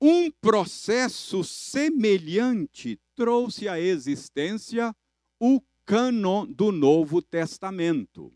Um 0.00 0.30
processo 0.30 1.44
semelhante 1.44 2.98
trouxe 3.14 3.68
à 3.68 3.78
existência 3.78 4.96
o 5.38 5.60
cânon 5.84 6.46
do 6.46 6.72
Novo 6.72 7.20
Testamento. 7.20 8.32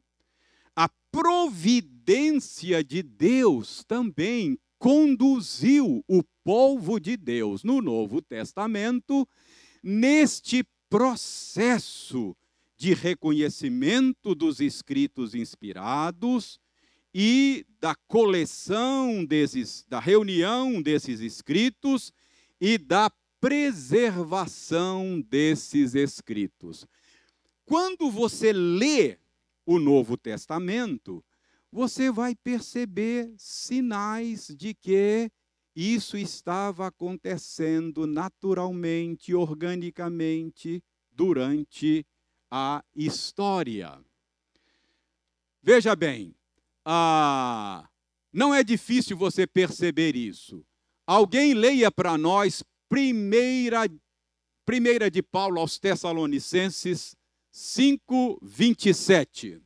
A 0.76 0.90
providência 1.10 2.84
de 2.84 3.02
Deus 3.02 3.82
também 3.84 4.58
conduziu 4.78 6.04
o 6.06 6.22
povo 6.44 7.00
de 7.00 7.16
Deus 7.16 7.64
no 7.64 7.80
Novo 7.80 8.20
Testamento 8.20 9.26
neste 9.82 10.66
processo 10.90 12.36
de 12.76 12.92
reconhecimento 12.92 14.34
dos 14.34 14.60
escritos 14.60 15.34
inspirados 15.34 16.60
e 17.14 17.64
da 17.78 17.94
coleção 17.94 19.24
desses, 19.24 19.86
da 19.88 20.00
reunião 20.00 20.82
desses 20.82 21.20
escritos 21.20 22.12
e 22.60 22.76
da 22.76 23.08
preservação 23.40 25.20
desses 25.20 25.94
escritos. 25.94 26.86
Quando 27.64 28.10
você 28.10 28.52
lê 28.52 29.18
o 29.64 29.78
Novo 29.78 30.16
Testamento, 30.16 31.24
você 31.70 32.10
vai 32.10 32.34
perceber 32.34 33.32
sinais 33.36 34.48
de 34.48 34.74
que 34.74 35.30
isso 35.74 36.16
estava 36.16 36.86
acontecendo 36.86 38.06
naturalmente, 38.06 39.34
organicamente, 39.34 40.82
durante 41.12 42.06
a 42.50 42.84
história. 42.94 43.98
Veja 45.62 45.96
bem, 45.96 46.34
ah, 46.84 47.88
não 48.32 48.54
é 48.54 48.62
difícil 48.62 49.16
você 49.16 49.46
perceber 49.46 50.16
isso. 50.16 50.64
Alguém 51.06 51.54
leia 51.54 51.90
para 51.90 52.18
nós 52.18 52.62
primeira, 52.88 53.88
primeira 54.64 55.10
de 55.10 55.22
Paulo 55.22 55.60
aos 55.60 55.78
Tessalonicenses, 55.78 57.16
5, 57.50 58.38
27. 58.42 59.62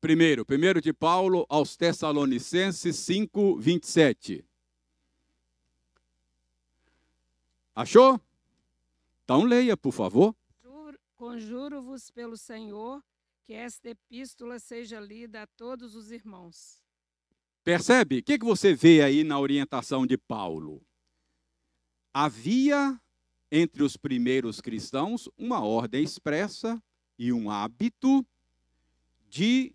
Primeiro, 0.00 0.44
primeiro 0.44 0.80
de 0.80 0.92
Paulo 0.92 1.46
aos 1.48 1.76
Tessalonicenses 1.76 2.96
5, 2.96 3.56
27. 3.56 4.44
Achou? 7.74 8.20
Então 9.26 9.42
leia, 9.42 9.76
por 9.76 9.90
favor. 9.90 10.36
Conjuro-vos 11.16 12.12
pelo 12.12 12.36
Senhor 12.36 13.02
que 13.42 13.54
esta 13.54 13.88
epístola 13.88 14.60
seja 14.60 15.00
lida 15.00 15.42
a 15.42 15.46
todos 15.48 15.96
os 15.96 16.12
irmãos. 16.12 16.80
Percebe? 17.64 18.18
O 18.18 18.22
que, 18.22 18.38
que 18.38 18.44
você 18.44 18.72
vê 18.72 19.02
aí 19.02 19.24
na 19.24 19.40
orientação 19.40 20.06
de 20.06 20.16
Paulo? 20.16 20.80
Havia 22.14 23.00
entre 23.50 23.82
os 23.82 23.96
primeiros 23.96 24.60
cristãos 24.60 25.28
uma 25.36 25.60
ordem 25.60 26.04
expressa 26.04 26.80
e 27.18 27.32
um 27.32 27.50
hábito 27.50 28.24
de 29.28 29.74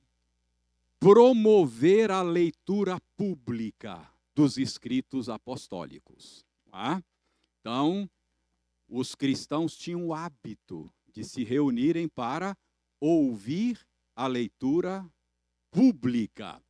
promover 0.97 2.09
a 2.09 2.21
leitura 2.21 3.01
pública 3.17 4.09
dos 4.33 4.57
escritos 4.57 5.27
apostólicos. 5.27 6.45
Tá? 6.71 7.03
Então, 7.59 8.09
os 8.91 9.15
cristãos 9.15 9.77
tinham 9.77 10.05
o 10.07 10.13
hábito 10.13 10.91
de 11.13 11.23
se 11.23 11.45
reunirem 11.45 12.09
para 12.09 12.57
ouvir 12.99 13.79
a 14.13 14.27
leitura 14.27 15.09
pública. 15.71 16.61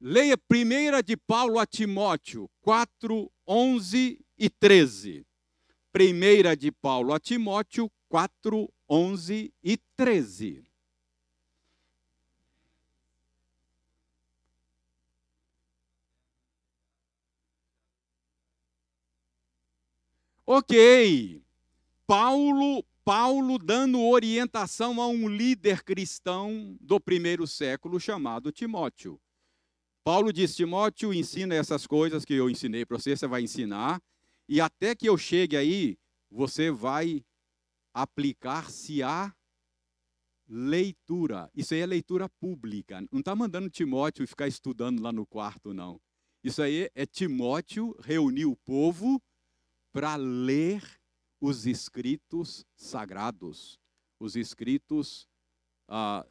Leia 0.00 0.38
1 0.38 1.02
de 1.04 1.16
Paulo 1.16 1.58
a 1.58 1.66
Timóteo 1.66 2.48
4, 2.60 3.28
11 3.44 4.24
e 4.38 4.48
13. 4.48 5.26
1 5.92 6.56
de 6.56 6.70
Paulo 6.70 7.12
a 7.12 7.18
Timóteo 7.18 7.90
4, 8.08 8.72
11 8.88 9.52
e 9.60 9.76
13. 9.96 10.64
Ok. 20.46 21.47
Paulo, 22.08 22.82
Paulo 23.04 23.58
dando 23.58 24.00
orientação 24.00 24.98
a 24.98 25.06
um 25.06 25.28
líder 25.28 25.84
cristão 25.84 26.74
do 26.80 26.98
primeiro 26.98 27.46
século 27.46 28.00
chamado 28.00 28.50
Timóteo. 28.50 29.20
Paulo 30.02 30.32
diz: 30.32 30.56
Timóteo, 30.56 31.12
ensina 31.12 31.54
essas 31.54 31.86
coisas 31.86 32.24
que 32.24 32.32
eu 32.32 32.48
ensinei 32.48 32.86
para 32.86 32.98
você, 32.98 33.14
você 33.14 33.26
vai 33.26 33.42
ensinar. 33.42 34.00
E 34.48 34.58
até 34.58 34.94
que 34.94 35.06
eu 35.06 35.18
chegue 35.18 35.54
aí, 35.54 35.98
você 36.30 36.70
vai 36.70 37.22
aplicar-se 37.92 39.02
a 39.02 39.30
leitura. 40.48 41.50
Isso 41.54 41.74
aí 41.74 41.80
é 41.80 41.86
leitura 41.86 42.26
pública. 42.40 43.06
Não 43.12 43.20
está 43.20 43.36
mandando 43.36 43.68
Timóteo 43.68 44.26
ficar 44.26 44.48
estudando 44.48 45.02
lá 45.02 45.12
no 45.12 45.26
quarto, 45.26 45.74
não. 45.74 46.00
Isso 46.42 46.62
aí 46.62 46.88
é 46.94 47.04
Timóteo 47.04 47.94
reunir 48.00 48.46
o 48.46 48.56
povo 48.56 49.22
para 49.92 50.16
ler 50.16 50.97
os 51.40 51.66
escritos 51.66 52.64
sagrados, 52.74 53.78
os 54.18 54.36
escritos 54.36 55.28
ah, 55.88 56.26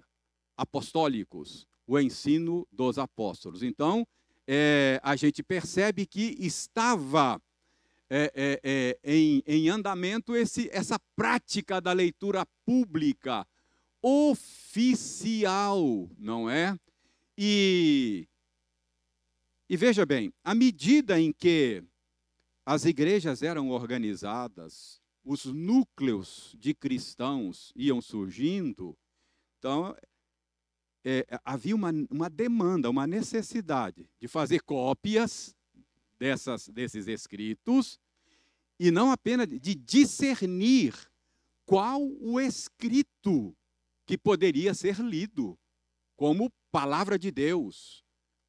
apostólicos, 0.55 1.67
o 1.85 1.99
ensino 1.99 2.67
dos 2.71 2.97
apóstolos. 2.97 3.63
Então, 3.63 4.05
é, 4.45 4.99
a 5.03 5.15
gente 5.15 5.41
percebe 5.43 6.05
que 6.05 6.35
estava 6.39 7.41
é, 8.09 8.31
é, 8.33 8.59
é, 8.63 8.97
em, 9.03 9.43
em, 9.45 9.69
andamento 9.69 10.35
esse, 10.35 10.69
essa 10.71 10.97
prática 11.15 11.81
da 11.81 11.91
leitura 11.91 12.45
pública, 12.65 13.45
oficial, 14.01 15.79
não 16.17 16.49
é? 16.49 16.79
E, 17.37 18.25
e 19.69 19.75
veja 19.75 20.05
bem, 20.05 20.33
à 20.43 20.55
medida 20.55 21.19
em 21.19 21.33
que 21.33 21.83
as 22.67 22.83
igrejas 22.83 23.41
eram 23.41 23.69
organizadas, 23.69 25.01
os 25.23 25.45
núcleos 25.45 26.53
de 26.59 26.73
cristãos 26.73 27.71
iam 27.73 28.01
surgindo, 28.01 28.93
então 29.57 29.95
é, 31.01 31.25
havia 31.45 31.73
uma, 31.73 31.93
uma 32.11 32.29
demanda, 32.29 32.89
uma 32.89 33.07
necessidade 33.07 34.09
de 34.19 34.27
fazer 34.27 34.61
cópias 34.63 35.55
dessas, 36.19 36.67
desses 36.67 37.07
escritos 37.07 38.01
e 38.77 38.91
não 38.91 39.13
apenas 39.13 39.47
de 39.47 39.73
discernir 39.73 40.93
qual 41.65 42.01
o 42.19 42.37
escrito 42.37 43.55
que 44.05 44.17
poderia 44.17 44.73
ser 44.73 44.99
lido 44.99 45.57
como 46.17 46.51
palavra 46.69 47.17
de 47.17 47.31
Deus, 47.31 48.03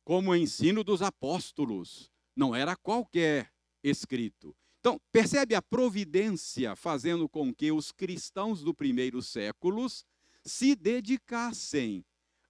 como 0.05 0.35
ensino 0.35 0.83
dos 0.83 1.03
apóstolos. 1.03 2.11
Não 2.35 2.53
era 2.53 2.75
qualquer 2.75 3.53
escrito. 3.83 4.55
Então, 4.81 5.01
percebe 5.11 5.55
a 5.55 5.63
providência 5.63 6.77
fazendo 6.77 7.29
com 7.29 7.53
que 7.53 7.73
os 7.73 7.91
cristãos 7.91 8.63
do 8.63 8.73
primeiro 8.73 9.21
séculos 9.21 10.05
se 10.45 10.75
dedicassem 10.75 12.05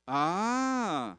a, 0.07 1.19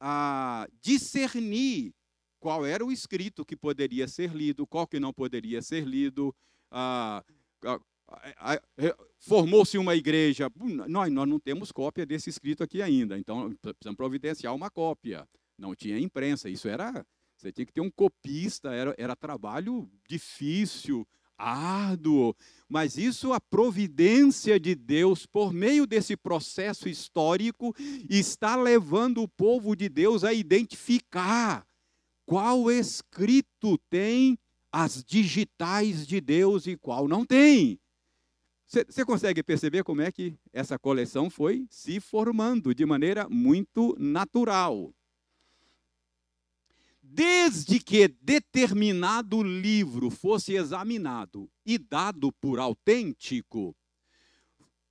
a 0.00 0.68
discernir 0.80 1.92
qual 2.40 2.64
era 2.64 2.84
o 2.84 2.92
escrito 2.92 3.44
que 3.44 3.56
poderia 3.56 4.06
ser 4.06 4.34
lido, 4.34 4.66
qual 4.66 4.86
que 4.86 5.00
não 5.00 5.12
poderia 5.12 5.62
ser 5.62 5.84
lido. 5.84 6.34
Formou-se 9.18 9.78
uma 9.78 9.94
igreja. 9.96 10.50
Nós, 10.86 11.10
nós 11.10 11.28
não 11.28 11.40
temos 11.40 11.72
cópia 11.72 12.04
desse 12.04 12.30
escrito 12.30 12.62
aqui 12.62 12.82
ainda, 12.82 13.18
então 13.18 13.54
precisamos 13.60 13.96
providenciar 13.96 14.54
uma 14.54 14.70
cópia. 14.70 15.26
Não 15.56 15.74
tinha 15.74 15.98
imprensa, 15.98 16.48
isso 16.48 16.68
era 16.68 17.06
você 17.44 17.52
tinha 17.52 17.66
que 17.66 17.72
ter 17.74 17.82
um 17.82 17.90
copista, 17.90 18.72
era, 18.72 18.94
era 18.96 19.14
trabalho 19.14 19.86
difícil, 20.08 21.06
árduo, 21.36 22.34
mas 22.66 22.96
isso 22.96 23.34
a 23.34 23.40
providência 23.40 24.58
de 24.58 24.74
Deus, 24.74 25.26
por 25.26 25.52
meio 25.52 25.86
desse 25.86 26.16
processo 26.16 26.88
histórico, 26.88 27.74
está 28.08 28.56
levando 28.56 29.22
o 29.22 29.28
povo 29.28 29.76
de 29.76 29.90
Deus 29.90 30.24
a 30.24 30.32
identificar 30.32 31.66
qual 32.24 32.70
escrito 32.70 33.76
tem 33.90 34.38
as 34.72 35.04
digitais 35.04 36.06
de 36.06 36.22
Deus 36.22 36.66
e 36.66 36.78
qual 36.78 37.06
não 37.06 37.26
tem. 37.26 37.78
Você 38.66 39.04
consegue 39.04 39.42
perceber 39.42 39.84
como 39.84 40.00
é 40.00 40.10
que 40.10 40.34
essa 40.50 40.78
coleção 40.78 41.28
foi 41.28 41.66
se 41.68 42.00
formando 42.00 42.74
de 42.74 42.86
maneira 42.86 43.28
muito 43.28 43.94
natural 43.98 44.94
desde 47.14 47.78
que 47.78 48.08
determinado 48.08 49.40
livro 49.40 50.10
fosse 50.10 50.54
examinado 50.54 51.48
e 51.64 51.78
dado 51.78 52.32
por 52.32 52.58
autêntico, 52.58 53.74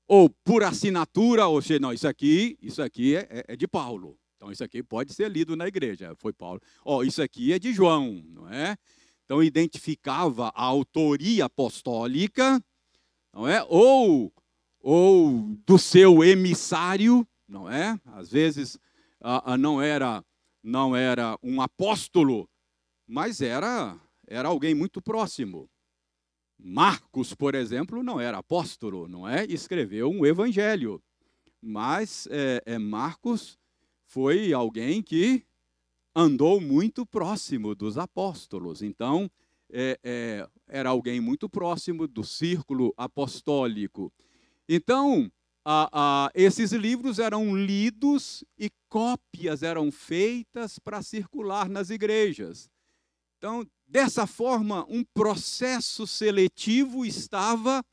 ou 0.08 0.30
por 0.30 0.64
assinatura, 0.64 1.48
ou 1.48 1.62
seja, 1.62 1.80
não, 1.80 1.92
isso 1.92 2.08
aqui, 2.08 2.58
isso 2.62 2.82
aqui 2.82 3.16
é, 3.16 3.28
é, 3.30 3.46
é 3.50 3.56
de 3.58 3.68
Paulo. 3.68 4.18
Então 4.38 4.52
isso 4.52 4.64
aqui 4.64 4.82
pode 4.82 5.14
ser 5.14 5.30
lido 5.30 5.56
na 5.56 5.68
igreja, 5.68 6.16
foi 6.18 6.32
Paulo. 6.32 6.62
Ó, 6.86 6.98
oh, 6.98 7.04
isso 7.04 7.22
aqui 7.22 7.52
é 7.52 7.60
de 7.60 7.74
João, 7.74 8.24
não 8.30 8.50
é? 8.50 8.78
Então 9.26 9.44
identificava 9.44 10.48
a 10.56 10.64
autoria 10.64 11.46
apostólica, 11.46 12.64
não 13.34 13.48
é? 13.48 13.66
Ou 13.68 14.32
ou 14.80 15.58
do 15.66 15.78
seu 15.78 16.24
emissário, 16.24 17.26
não 17.48 17.70
é? 17.70 17.98
Às 18.06 18.32
vezes 18.32 18.78
ah, 19.22 19.58
não 19.58 19.82
era 19.82 20.24
não 20.64 20.96
era 20.96 21.38
um 21.44 21.62
apóstolo, 21.62 22.50
mas 23.06 23.42
era, 23.42 24.00
era 24.26 24.48
alguém 24.48 24.74
muito 24.74 25.02
próximo. 25.02 25.70
Marcos, 26.58 27.34
por 27.34 27.56
exemplo, 27.56 28.02
não 28.02 28.22
era 28.22 28.38
apóstolo, 28.38 29.08
não 29.08 29.28
é? 29.28 29.46
Escreveu 29.46 30.10
um 30.10 30.26
evangelho. 30.26 31.04
Mas 31.62 32.28
é, 32.32 32.62
é, 32.66 32.78
Marcos 32.78 33.60
foi 34.06 34.54
alguém 34.54 35.02
que 35.02 35.46
andou 36.16 36.62
muito 36.62 37.06
próximo 37.06 37.76
dos 37.76 37.98
apóstolos. 37.98 38.82
Então, 38.82 39.30
é, 39.70 40.00
é, 40.04 40.48
era 40.68 40.90
alguém 40.90 41.20
muito 41.20 41.50
próximo 41.50 42.08
do 42.08 42.24
círculo 42.24 42.94
apostólico. 42.96 44.14
Então, 44.70 45.30
ah, 45.66 45.90
ah, 45.94 46.32
esses 46.34 46.72
livros 46.74 47.20
eram 47.20 47.56
lidos 47.56 48.44
e 48.58 48.70
cópias 48.90 49.64
eram 49.64 49.92
feitas 49.92 50.78
para 50.78 51.02
circular 51.02 51.70
nas 51.70 51.90
igrejas. 51.90 52.70
Então, 53.38 53.66
dessa 53.88 54.28
forma, 54.28 54.86
um 54.90 55.04
processo 55.14 56.06
seletivo 56.06 57.06
estava 57.06 57.84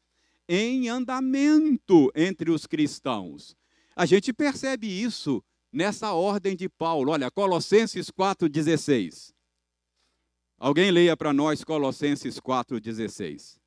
em 0.48 0.88
andamento 0.88 2.10
entre 2.14 2.50
os 2.50 2.66
cristãos. 2.66 3.56
A 3.94 4.04
gente 4.04 4.32
percebe 4.32 4.88
isso 4.88 5.42
nessa 5.72 6.12
ordem 6.12 6.56
de 6.56 6.68
Paulo. 6.68 7.12
Olha, 7.12 7.30
Colossenses 7.30 8.10
4,16. 8.10 9.32
Alguém 10.58 10.90
leia 10.90 11.16
para 11.16 11.32
nós 11.32 11.62
Colossenses 11.62 12.40
4,16. 12.40 13.59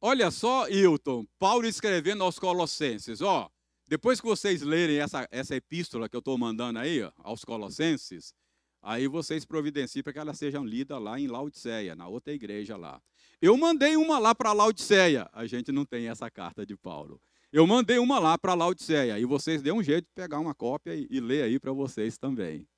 Olha 0.00 0.30
só, 0.30 0.68
Hilton, 0.68 1.26
Paulo 1.40 1.66
escrevendo 1.66 2.22
aos 2.22 2.38
Colossenses, 2.38 3.20
ó, 3.20 3.50
depois 3.88 4.20
que 4.20 4.28
vocês 4.28 4.62
lerem 4.62 5.00
essa, 5.00 5.26
essa 5.28 5.56
epístola 5.56 6.08
que 6.08 6.14
eu 6.14 6.20
estou 6.20 6.38
mandando 6.38 6.78
aí, 6.78 7.02
ó, 7.02 7.10
aos 7.16 7.44
Colossenses, 7.44 8.32
aí 8.80 9.08
vocês 9.08 9.44
providenciem 9.44 10.04
para 10.04 10.12
que 10.12 10.18
elas 10.20 10.38
sejam 10.38 10.64
lidas 10.64 11.02
lá 11.02 11.18
em 11.18 11.26
Laodiceia, 11.26 11.96
na 11.96 12.06
outra 12.06 12.32
igreja 12.32 12.76
lá. 12.76 13.02
Eu 13.42 13.56
mandei 13.56 13.96
uma 13.96 14.20
lá 14.20 14.36
para 14.36 14.52
Laodiceia, 14.52 15.28
a 15.32 15.46
gente 15.46 15.72
não 15.72 15.84
tem 15.84 16.08
essa 16.08 16.30
carta 16.30 16.64
de 16.64 16.76
Paulo. 16.76 17.20
Eu 17.50 17.66
mandei 17.66 17.98
uma 17.98 18.20
lá 18.20 18.38
para 18.38 18.54
Laodiceia, 18.54 19.18
e 19.18 19.24
vocês 19.24 19.62
dêem 19.62 19.74
um 19.74 19.82
jeito 19.82 20.04
de 20.04 20.12
pegar 20.14 20.38
uma 20.38 20.54
cópia 20.54 20.94
e, 20.94 21.08
e 21.10 21.18
ler 21.18 21.42
aí 21.42 21.58
para 21.58 21.72
vocês 21.72 22.16
também. 22.16 22.68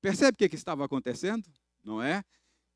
Percebe 0.00 0.36
o 0.36 0.38
que, 0.38 0.48
que 0.48 0.56
estava 0.56 0.86
acontecendo? 0.86 1.44
Não 1.84 2.02
é? 2.02 2.24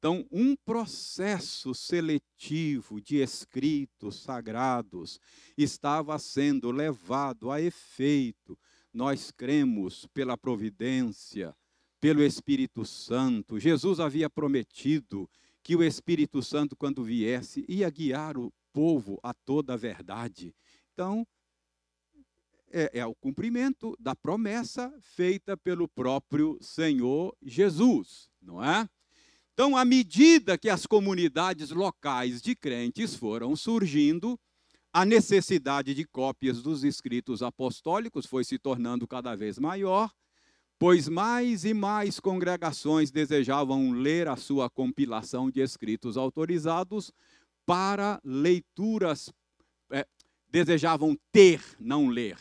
Então, 0.00 0.26
um 0.32 0.56
processo 0.56 1.74
seletivo 1.74 3.02
de 3.02 3.16
escritos 3.16 4.22
sagrados 4.22 5.20
estava 5.58 6.18
sendo 6.18 6.70
levado 6.70 7.50
a 7.50 7.60
efeito. 7.60 8.58
Nós 8.94 9.30
cremos 9.30 10.06
pela 10.06 10.38
providência, 10.38 11.54
pelo 12.00 12.22
Espírito 12.22 12.82
Santo. 12.82 13.60
Jesus 13.60 14.00
havia 14.00 14.30
prometido 14.30 15.28
que 15.62 15.76
o 15.76 15.82
Espírito 15.84 16.42
Santo, 16.42 16.74
quando 16.74 17.04
viesse, 17.04 17.66
ia 17.68 17.90
guiar 17.90 18.38
o 18.38 18.50
povo 18.72 19.20
a 19.22 19.34
toda 19.34 19.74
a 19.74 19.76
verdade. 19.76 20.54
Então, 20.94 21.26
é, 22.72 23.00
é, 23.00 23.04
o 23.04 23.14
cumprimento 23.14 23.94
da 24.00 24.16
promessa 24.16 24.90
feita 25.02 25.58
pelo 25.58 25.86
próprio 25.86 26.56
Senhor 26.62 27.36
Jesus, 27.42 28.30
não 28.40 28.64
é? 28.64 28.88
Então, 29.61 29.77
à 29.77 29.85
medida 29.85 30.57
que 30.57 30.70
as 30.70 30.87
comunidades 30.87 31.68
locais 31.68 32.40
de 32.40 32.57
crentes 32.57 33.14
foram 33.14 33.55
surgindo, 33.55 34.40
a 34.90 35.05
necessidade 35.05 35.92
de 35.92 36.07
cópias 36.07 36.62
dos 36.62 36.83
escritos 36.83 37.42
apostólicos 37.42 38.25
foi 38.25 38.42
se 38.42 38.59
tornando 38.59 39.07
cada 39.07 39.37
vez 39.37 39.59
maior, 39.59 40.11
pois 40.79 41.11
mais 41.11 41.66
e 41.66 41.75
mais 41.75 42.18
congregações 42.18 43.11
desejavam 43.11 43.92
ler 43.92 44.29
a 44.29 44.37
sua 44.37 44.70
compilação 44.70 45.51
de 45.51 45.61
escritos 45.61 46.16
autorizados 46.16 47.12
para 47.66 48.18
leituras, 48.25 49.31
é, 49.92 50.07
desejavam 50.49 51.14
ter, 51.31 51.62
não 51.79 52.09
ler, 52.09 52.38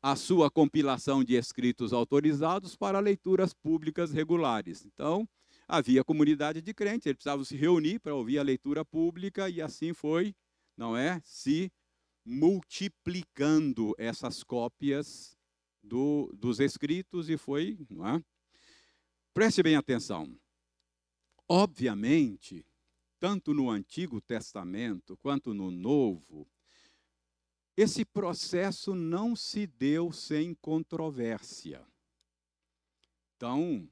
a 0.00 0.14
sua 0.14 0.48
compilação 0.48 1.24
de 1.24 1.34
escritos 1.34 1.92
autorizados 1.92 2.76
para 2.76 3.00
leituras 3.00 3.52
públicas 3.52 4.12
regulares. 4.12 4.86
Então, 4.86 5.28
havia 5.70 6.02
comunidade 6.02 6.60
de 6.60 6.74
crentes, 6.74 7.06
eles 7.06 7.16
precisavam 7.16 7.44
se 7.44 7.56
reunir 7.56 8.00
para 8.00 8.14
ouvir 8.14 8.38
a 8.38 8.42
leitura 8.42 8.84
pública 8.84 9.48
e 9.48 9.62
assim 9.62 9.94
foi, 9.94 10.34
não 10.76 10.96
é? 10.96 11.20
Se 11.24 11.72
multiplicando 12.24 13.94
essas 13.96 14.42
cópias 14.42 15.38
do, 15.80 16.30
dos 16.34 16.58
escritos 16.58 17.30
e 17.30 17.36
foi, 17.36 17.78
não 17.88 18.06
é? 18.06 18.22
Preste 19.32 19.62
bem 19.62 19.76
atenção. 19.76 20.36
Obviamente, 21.48 22.66
tanto 23.20 23.54
no 23.54 23.70
Antigo 23.70 24.20
Testamento 24.20 25.16
quanto 25.18 25.54
no 25.54 25.70
Novo, 25.70 26.48
esse 27.76 28.04
processo 28.04 28.94
não 28.94 29.36
se 29.36 29.68
deu 29.68 30.12
sem 30.12 30.52
controvérsia. 30.54 31.86
Então, 33.36 33.88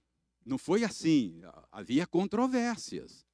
não 0.48 0.56
foi 0.56 0.82
assim, 0.82 1.42
havia 1.70 2.06
controvérsias. 2.06 3.26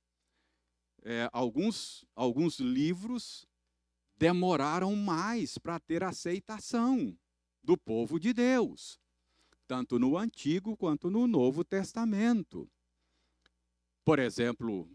É, 1.04 1.28
alguns, 1.32 2.04
alguns 2.14 2.58
livros 2.58 3.46
demoraram 4.16 4.96
mais 4.96 5.56
para 5.56 5.78
ter 5.78 6.02
aceitação 6.02 7.16
do 7.62 7.78
povo 7.78 8.18
de 8.18 8.32
Deus, 8.32 8.98
tanto 9.66 9.98
no 9.98 10.18
Antigo 10.18 10.76
quanto 10.76 11.08
no 11.08 11.26
Novo 11.28 11.62
Testamento. 11.62 12.68
Por 14.04 14.18
exemplo, 14.18 14.90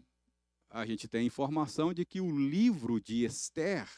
a 0.68 0.84
gente 0.84 1.08
tem 1.08 1.26
informação 1.26 1.94
de 1.94 2.04
que 2.04 2.20
o 2.20 2.30
livro 2.30 3.00
de 3.00 3.24
Esther 3.24 3.88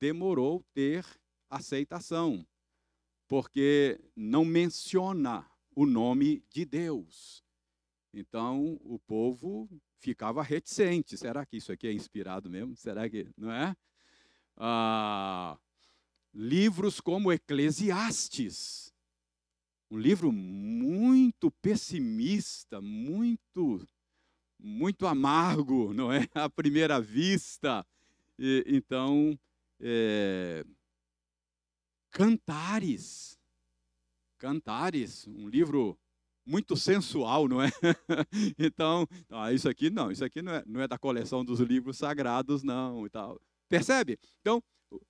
demorou 0.00 0.64
ter 0.74 1.06
aceitação, 1.48 2.44
porque 3.28 4.00
não 4.16 4.44
menciona 4.44 5.48
o 5.78 5.86
nome 5.86 6.42
de 6.50 6.64
Deus. 6.64 7.44
Então, 8.12 8.80
o 8.82 8.98
povo 8.98 9.68
ficava 10.00 10.42
reticente. 10.42 11.16
Será 11.16 11.46
que 11.46 11.56
isso 11.56 11.70
aqui 11.70 11.86
é 11.86 11.92
inspirado 11.92 12.50
mesmo? 12.50 12.74
Será 12.74 13.08
que 13.08 13.28
não 13.36 13.52
é? 13.52 13.76
Ah, 14.56 15.56
livros 16.34 17.00
como 17.00 17.32
Eclesiastes, 17.32 18.92
um 19.88 19.98
livro 19.98 20.32
muito 20.32 21.48
pessimista, 21.62 22.80
muito 22.80 23.86
muito 24.58 25.06
amargo, 25.06 25.94
não 25.94 26.12
é? 26.12 26.26
À 26.34 26.50
primeira 26.50 27.00
vista. 27.00 27.86
E, 28.36 28.64
então, 28.66 29.38
é, 29.78 30.64
Cantares, 32.10 33.37
Cantares, 34.38 35.26
um 35.26 35.48
livro 35.48 35.98
muito 36.46 36.76
sensual, 36.76 37.46
não 37.46 37.62
é? 37.62 37.68
então, 38.58 39.06
ah, 39.28 39.52
isso 39.52 39.68
aqui 39.68 39.90
não, 39.90 40.10
isso 40.10 40.24
aqui 40.24 40.40
não 40.40 40.52
é, 40.52 40.64
não 40.66 40.80
é 40.80 40.88
da 40.88 40.98
coleção 40.98 41.44
dos 41.44 41.60
livros 41.60 41.98
sagrados, 41.98 42.62
não, 42.62 43.06
e 43.06 43.10
tal. 43.10 43.40
Percebe? 43.68 44.18
Então, 44.40 44.62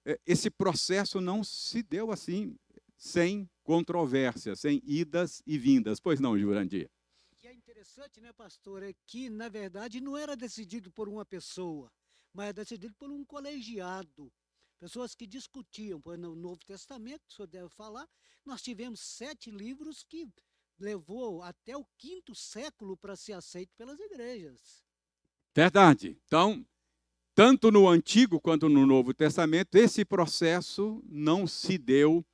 é, 0.04 0.18
esse 0.26 0.50
processo 0.50 1.20
não 1.20 1.44
se 1.44 1.82
deu 1.82 2.10
assim, 2.10 2.56
sem 2.96 3.48
controvérsia, 3.62 4.56
sem 4.56 4.82
idas 4.84 5.40
e 5.46 5.56
vindas. 5.56 6.00
Pois 6.00 6.18
não, 6.18 6.36
Jurandir? 6.36 6.90
Que 7.38 7.46
é 7.46 7.54
interessante, 7.54 8.20
né, 8.20 8.32
pastor, 8.32 8.82
é 8.82 8.92
que, 9.06 9.30
na 9.30 9.48
verdade, 9.48 10.00
não 10.00 10.16
era 10.16 10.36
decidido 10.36 10.90
por 10.90 11.08
uma 11.08 11.24
pessoa, 11.24 11.92
mas 12.34 12.46
era 12.46 12.54
decidido 12.54 12.94
por 12.98 13.10
um 13.10 13.24
colegiado. 13.24 14.32
Pessoas 14.78 15.14
que 15.14 15.26
discutiam, 15.26 16.00
por 16.00 16.16
no 16.16 16.36
Novo 16.36 16.64
Testamento, 16.64 17.22
o 17.28 17.32
senhor 17.32 17.48
deve 17.48 17.68
falar, 17.68 18.08
nós 18.44 18.62
tivemos 18.62 19.00
sete 19.00 19.50
livros 19.50 20.04
que 20.04 20.28
levou 20.78 21.42
até 21.42 21.76
o 21.76 21.84
quinto 21.96 22.34
século 22.34 22.96
para 22.96 23.16
ser 23.16 23.32
aceito 23.32 23.72
pelas 23.76 23.98
igrejas. 23.98 24.84
Verdade. 25.54 26.16
Então, 26.24 26.64
tanto 27.34 27.70
no 27.70 27.88
Antigo 27.88 28.40
quanto 28.40 28.68
no 28.68 28.86
Novo 28.86 29.12
Testamento, 29.12 29.74
esse 29.74 30.04
processo 30.04 31.02
não 31.04 31.46
se 31.46 31.76
deu 31.76 32.24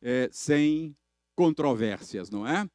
é, 0.00 0.28
sem 0.32 0.96
controvérsias, 1.34 2.30
não 2.30 2.46
é? 2.46 2.68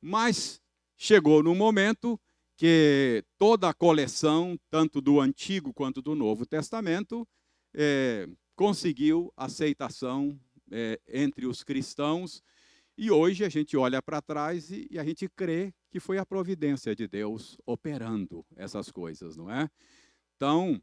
Mas 0.00 0.62
chegou 0.96 1.42
no 1.42 1.54
momento 1.54 2.18
que 2.56 3.24
toda 3.38 3.68
a 3.68 3.74
coleção, 3.74 4.58
tanto 4.70 5.00
do 5.00 5.20
Antigo 5.20 5.72
quanto 5.72 6.00
do 6.00 6.14
Novo 6.14 6.46
Testamento, 6.46 7.26
é, 7.74 8.28
conseguiu 8.60 9.32
aceitação 9.38 10.38
é, 10.70 11.00
entre 11.08 11.46
os 11.46 11.64
cristãos. 11.64 12.42
E 12.94 13.10
hoje 13.10 13.42
a 13.42 13.48
gente 13.48 13.74
olha 13.74 14.02
para 14.02 14.20
trás 14.20 14.70
e, 14.70 14.86
e, 14.90 14.98
a 14.98 15.02
gente 15.02 15.26
crê 15.30 15.72
que 15.90 15.98
foi 15.98 16.18
a 16.18 16.26
providência 16.26 16.94
de 16.94 17.08
Deus 17.08 17.56
operando 17.64 18.44
essas 18.54 18.90
coisas, 18.90 19.34
não 19.34 19.50
é? 19.50 19.66
Então, 20.36 20.78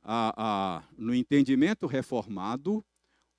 a, 0.00 0.78
a, 0.78 0.88
no 0.96 1.14
entendimento 1.14 1.86
reformado, 1.86 2.82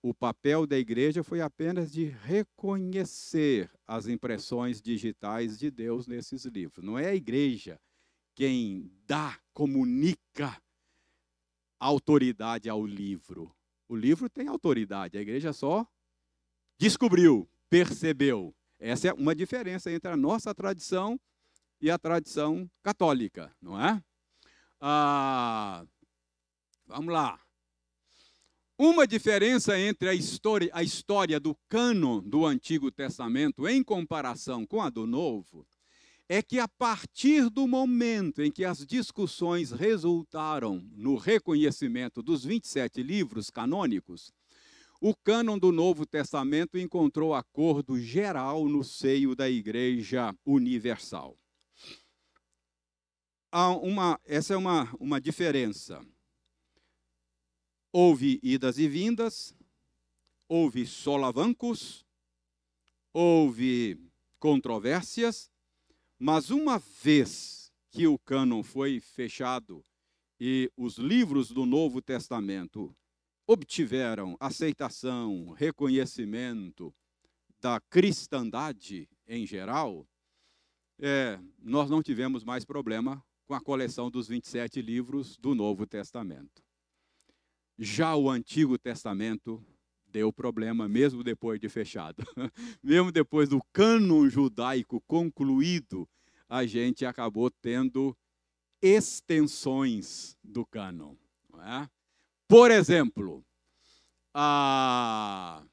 o 0.03 0.13
papel 0.13 0.67
da 0.67 0.77
igreja 0.77 1.23
foi 1.23 1.41
apenas 1.41 1.91
de 1.91 2.05
reconhecer 2.05 3.71
as 3.87 4.07
impressões 4.07 4.79
digitais 4.79 5.57
de 5.57 5.71
Deus 5.71 6.05
nesses 6.05 6.45
livros. 6.45 6.85
Não 6.85 6.95
é 6.95 7.07
a 7.07 7.15
igreja 7.15 7.81
quem 8.35 8.91
dá, 9.07 9.39
comunica 9.51 10.61
autoridade 11.79 12.69
ao 12.69 12.85
livro. 12.85 13.51
O 13.89 13.95
livro 13.95 14.29
tem 14.29 14.47
autoridade, 14.47 15.17
a 15.17 15.21
igreja 15.21 15.51
só 15.51 15.85
descobriu, 16.77 17.49
percebeu. 17.69 18.55
Essa 18.79 19.09
é 19.09 19.13
uma 19.13 19.35
diferença 19.35 19.91
entre 19.91 20.09
a 20.09 20.15
nossa 20.15 20.55
tradição 20.55 21.19
e 21.81 21.91
a 21.91 21.97
tradição 21.97 22.69
católica, 22.81 23.53
não 23.61 23.77
é? 23.81 24.01
Ah, 24.79 25.83
Vamos 26.89 27.13
lá. 27.13 27.39
Uma 28.75 29.05
diferença 29.05 29.77
entre 29.77 30.09
a 30.09 30.13
história, 30.15 30.71
a 30.73 30.81
história 30.81 31.39
do 31.39 31.55
cânon 31.69 32.19
do 32.19 32.47
Antigo 32.47 32.89
Testamento 32.89 33.67
em 33.67 33.83
comparação 33.83 34.65
com 34.65 34.81
a 34.81 34.89
do 34.89 35.05
Novo 35.05 35.67
é 36.31 36.43
que 36.43 36.59
a 36.59 36.67
partir 36.67 37.49
do 37.49 37.67
momento 37.67 38.43
em 38.43 38.51
que 38.51 38.63
as 38.63 38.85
discussões 38.85 39.71
resultaram 39.71 40.87
no 40.95 41.15
reconhecimento 41.15 42.21
dos 42.21 42.45
27 42.45 43.01
livros 43.01 43.49
canônicos, 43.49 44.31
o 45.01 45.15
cânon 45.15 45.57
do 45.57 45.71
Novo 45.71 46.05
Testamento 46.05 46.77
encontrou 46.77 47.33
acordo 47.33 47.99
geral 47.99 48.69
no 48.69 48.83
seio 48.83 49.35
da 49.35 49.49
Igreja 49.49 50.35
Universal. 50.45 51.35
Há 53.51 53.69
uma, 53.69 54.19
essa 54.23 54.53
é 54.53 54.57
uma, 54.57 54.95
uma 54.99 55.19
diferença. 55.19 55.99
Houve 57.91 58.39
idas 58.43 58.77
e 58.77 58.87
vindas, 58.87 59.55
houve 60.47 60.85
solavancos, 60.85 62.05
houve 63.11 63.99
controvérsias, 64.37 65.49
mas 66.19 66.49
uma 66.49 66.77
vez 66.77 67.71
que 67.89 68.05
o 68.05 68.19
cânon 68.19 68.61
foi 68.61 68.99
fechado 68.99 69.83
e 70.39 70.69
os 70.75 70.97
livros 70.97 71.49
do 71.49 71.65
Novo 71.65 72.01
Testamento 72.01 72.95
obtiveram 73.47 74.37
aceitação, 74.39 75.51
reconhecimento 75.51 76.93
da 77.59 77.79
cristandade 77.89 79.09
em 79.27 79.45
geral, 79.45 80.07
é, 80.99 81.39
nós 81.57 81.89
não 81.89 82.03
tivemos 82.03 82.43
mais 82.43 82.65
problema 82.65 83.23
com 83.47 83.53
a 83.53 83.61
coleção 83.61 84.11
dos 84.11 84.27
27 84.27 84.81
livros 84.81 85.37
do 85.37 85.55
Novo 85.55 85.87
Testamento. 85.87 86.63
Já 87.77 88.15
o 88.15 88.29
Antigo 88.29 88.77
Testamento 88.77 89.65
deu 90.11 90.31
problema, 90.33 90.87
mesmo 90.87 91.23
depois 91.23 91.59
de 91.59 91.69
fechado. 91.69 92.23
mesmo 92.83 93.11
depois 93.11 93.49
do 93.49 93.61
cânon 93.71 94.29
judaico 94.29 95.01
concluído, 95.07 96.07
a 96.47 96.65
gente 96.65 97.05
acabou 97.05 97.49
tendo 97.49 98.17
extensões 98.81 100.37
do 100.43 100.65
cânon. 100.65 101.15
É? 101.61 101.89
Por 102.47 102.71
exemplo, 102.71 103.45
a... 104.33 105.63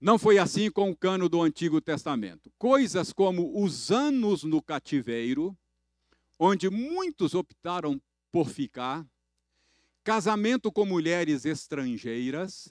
Não 0.00 0.18
foi 0.18 0.38
assim 0.38 0.70
com 0.70 0.90
o 0.90 0.96
cano 0.96 1.28
do 1.28 1.42
Antigo 1.42 1.80
Testamento. 1.80 2.52
Coisas 2.58 3.12
como 3.12 3.60
os 3.60 3.90
anos 3.90 4.44
no 4.44 4.62
cativeiro, 4.62 5.56
onde 6.38 6.68
muitos 6.68 7.34
optaram 7.34 8.00
por 8.36 8.50
ficar, 8.50 9.02
casamento 10.04 10.70
com 10.70 10.84
mulheres 10.84 11.46
estrangeiras, 11.46 12.70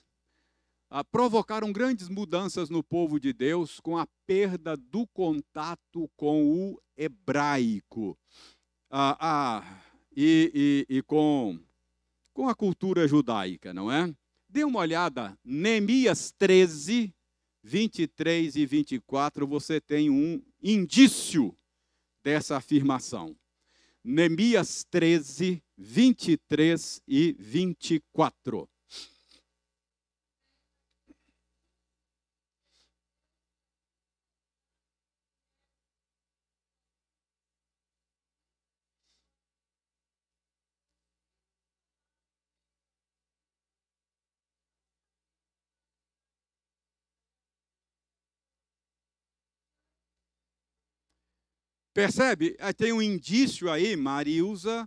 ah, 0.91 1.03
provocaram 1.03 1.73
grandes 1.73 2.07
mudanças 2.07 2.69
no 2.69 2.83
povo 2.83 3.19
de 3.19 3.33
Deus 3.33 3.79
com 3.79 3.97
a 3.97 4.07
perda 4.27 4.77
do 4.77 5.07
contato 5.07 6.07
com 6.15 6.45
o 6.45 6.79
hebraico 6.95 8.15
ah, 8.91 9.17
ah, 9.19 9.81
e, 10.15 10.85
e, 10.87 10.97
e 10.97 11.01
com, 11.01 11.59
com 12.31 12.47
a 12.47 12.53
cultura 12.53 13.07
judaica, 13.07 13.73
não 13.73 13.91
é? 13.91 14.13
Dê 14.47 14.63
uma 14.63 14.81
olhada, 14.81 15.35
Neemias 15.43 16.31
13, 16.37 17.11
23 17.63 18.55
e 18.55 18.67
24, 18.67 19.47
você 19.47 19.81
tem 19.81 20.11
um 20.11 20.39
indício 20.61 21.57
dessa 22.23 22.55
afirmação. 22.55 23.35
Neemias 24.07 24.85
13, 24.91 25.63
23 25.75 27.01
e 27.07 27.35
24. 27.39 28.69
Percebe? 51.95 52.55
Tem 52.75 52.91
um 52.91 53.01
indício 53.01 53.71
aí, 53.71 53.95
Marilza, 53.95 54.85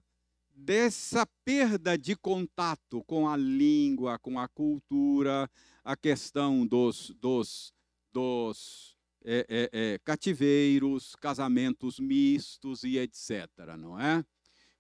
dessa 0.55 1.27
perda 1.43 1.97
de 1.97 2.15
contato 2.15 3.03
com 3.05 3.27
a 3.27 3.35
língua, 3.35 4.19
com 4.19 4.39
a 4.39 4.47
cultura, 4.47 5.51
a 5.83 5.97
questão 5.97 6.67
dos, 6.67 7.09
dos, 7.19 7.73
dos 8.13 8.95
é, 9.25 9.47
é, 9.49 9.71
é, 9.73 9.99
cativeiros, 10.05 11.17
casamentos 11.17 11.99
mistos 11.99 12.85
e 12.85 12.99
etc. 12.99 13.49
Não 13.79 13.99
é? 13.99 14.23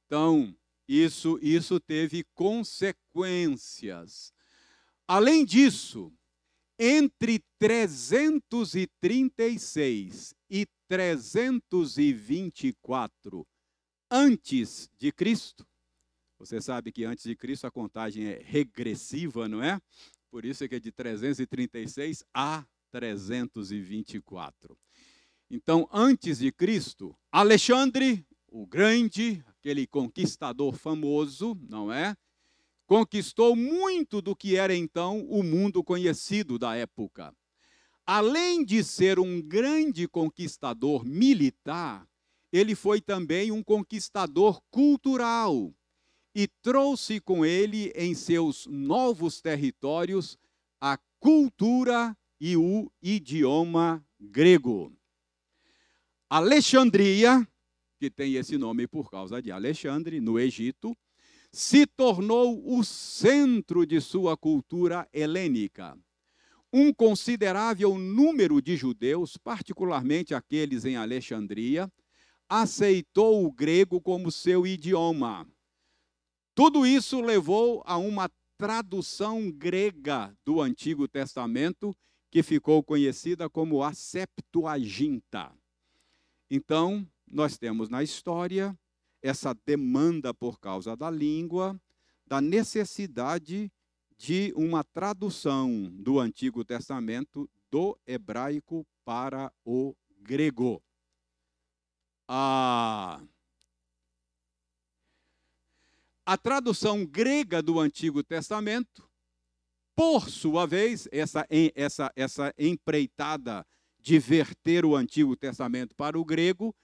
Então, 0.04 0.54
isso, 0.86 1.38
isso 1.40 1.80
teve 1.80 2.26
consequências. 2.34 4.34
Além 5.06 5.46
disso, 5.46 6.12
entre 6.78 7.42
336 7.58 10.34
e 10.50 10.66
324 10.88 13.46
antes 14.10 14.90
de 14.98 15.12
Cristo, 15.12 15.66
você 16.38 16.60
sabe 16.60 16.92
que 16.92 17.04
antes 17.04 17.24
de 17.24 17.36
Cristo 17.36 17.66
a 17.66 17.70
contagem 17.70 18.26
é 18.26 18.40
regressiva, 18.42 19.48
não 19.48 19.62
é? 19.62 19.80
Por 20.30 20.44
isso 20.44 20.64
é 20.64 20.68
que 20.68 20.76
é 20.76 20.80
de 20.80 20.92
336 20.92 22.24
a 22.32 22.64
324. 22.90 24.78
Então, 25.50 25.88
antes 25.92 26.38
de 26.38 26.52
Cristo, 26.52 27.16
Alexandre, 27.30 28.26
o 28.46 28.66
grande, 28.66 29.44
aquele 29.46 29.86
conquistador 29.86 30.76
famoso, 30.76 31.54
não 31.68 31.92
é? 31.92 32.16
Conquistou 32.86 33.54
muito 33.54 34.22
do 34.22 34.34
que 34.34 34.56
era 34.56 34.74
então 34.74 35.20
o 35.28 35.42
mundo 35.42 35.84
conhecido 35.84 36.58
da 36.58 36.74
época 36.74 37.34
além 38.08 38.64
de 38.64 38.82
ser 38.82 39.18
um 39.18 39.38
grande 39.38 40.08
conquistador 40.08 41.04
militar, 41.04 42.08
ele 42.50 42.74
foi 42.74 43.02
também 43.02 43.52
um 43.52 43.62
conquistador 43.62 44.62
cultural 44.70 45.74
e 46.34 46.48
trouxe 46.62 47.20
com 47.20 47.44
ele 47.44 47.92
em 47.94 48.14
seus 48.14 48.66
novos 48.66 49.42
territórios 49.42 50.38
a 50.80 50.98
cultura 51.20 52.16
e 52.40 52.56
o 52.56 52.90
idioma 53.02 54.02
grego. 54.18 54.90
Alexandria, 56.30 57.46
que 57.98 58.08
tem 58.08 58.36
esse 58.36 58.56
nome 58.56 58.86
por 58.86 59.10
causa 59.10 59.42
de 59.42 59.52
Alexandre, 59.52 60.18
no 60.18 60.38
Egito, 60.38 60.96
se 61.52 61.86
tornou 61.86 62.74
o 62.74 62.82
centro 62.82 63.84
de 63.84 64.00
sua 64.00 64.34
cultura 64.34 65.06
helênica 65.12 65.94
um 66.72 66.92
considerável 66.92 67.96
número 67.96 68.60
de 68.60 68.76
judeus, 68.76 69.36
particularmente 69.36 70.34
aqueles 70.34 70.84
em 70.84 70.96
Alexandria, 70.96 71.90
aceitou 72.48 73.44
o 73.44 73.52
grego 73.52 74.00
como 74.00 74.30
seu 74.30 74.66
idioma. 74.66 75.46
Tudo 76.54 76.86
isso 76.86 77.20
levou 77.20 77.82
a 77.86 77.96
uma 77.96 78.30
tradução 78.56 79.50
grega 79.50 80.36
do 80.44 80.60
Antigo 80.60 81.06
Testamento, 81.06 81.96
que 82.30 82.42
ficou 82.42 82.82
conhecida 82.82 83.48
como 83.48 83.82
a 83.82 83.94
Septuaginta. 83.94 85.52
Então, 86.50 87.06
nós 87.30 87.56
temos 87.56 87.88
na 87.88 88.02
história 88.02 88.76
essa 89.22 89.54
demanda 89.66 90.34
por 90.34 90.58
causa 90.58 90.96
da 90.96 91.10
língua, 91.10 91.80
da 92.26 92.40
necessidade 92.40 93.70
de 94.18 94.52
uma 94.56 94.82
tradução 94.82 95.88
do 95.92 96.18
Antigo 96.18 96.64
Testamento 96.64 97.48
do 97.70 97.96
hebraico 98.04 98.84
para 99.04 99.52
o 99.64 99.94
grego. 100.20 100.82
A, 102.26 103.22
a 106.26 106.36
tradução 106.36 107.06
grega 107.06 107.62
do 107.62 107.78
Antigo 107.78 108.22
Testamento, 108.24 109.08
por 109.94 110.28
sua 110.28 110.66
vez, 110.66 111.08
essa, 111.12 111.46
essa, 111.74 112.12
essa 112.16 112.54
empreitada 112.58 113.64
de 114.00 114.18
verter 114.18 114.84
o 114.84 114.96
Antigo 114.96 115.36
Testamento 115.36 115.94
para 115.94 116.18
o 116.18 116.24
grego, 116.24 116.74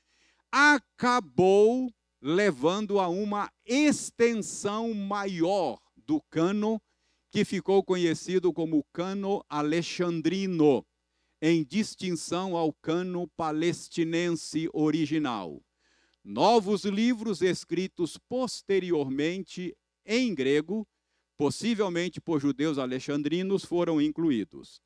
acabou 0.52 1.92
levando 2.22 3.00
a 3.00 3.08
uma 3.08 3.52
extensão 3.66 4.94
maior 4.94 5.80
do 5.96 6.20
cano 6.30 6.80
que 7.34 7.44
ficou 7.44 7.82
conhecido 7.82 8.52
como 8.52 8.84
cano 8.92 9.44
alexandrino, 9.48 10.86
em 11.42 11.64
distinção 11.64 12.56
ao 12.56 12.72
cano 12.72 13.26
palestinense 13.36 14.70
original. 14.72 15.60
Novos 16.22 16.84
livros 16.84 17.42
escritos 17.42 18.16
posteriormente 18.28 19.76
em 20.06 20.32
grego, 20.32 20.86
possivelmente 21.36 22.20
por 22.20 22.40
judeus 22.40 22.78
alexandrinos, 22.78 23.64
foram 23.64 24.00
incluídos. 24.00 24.80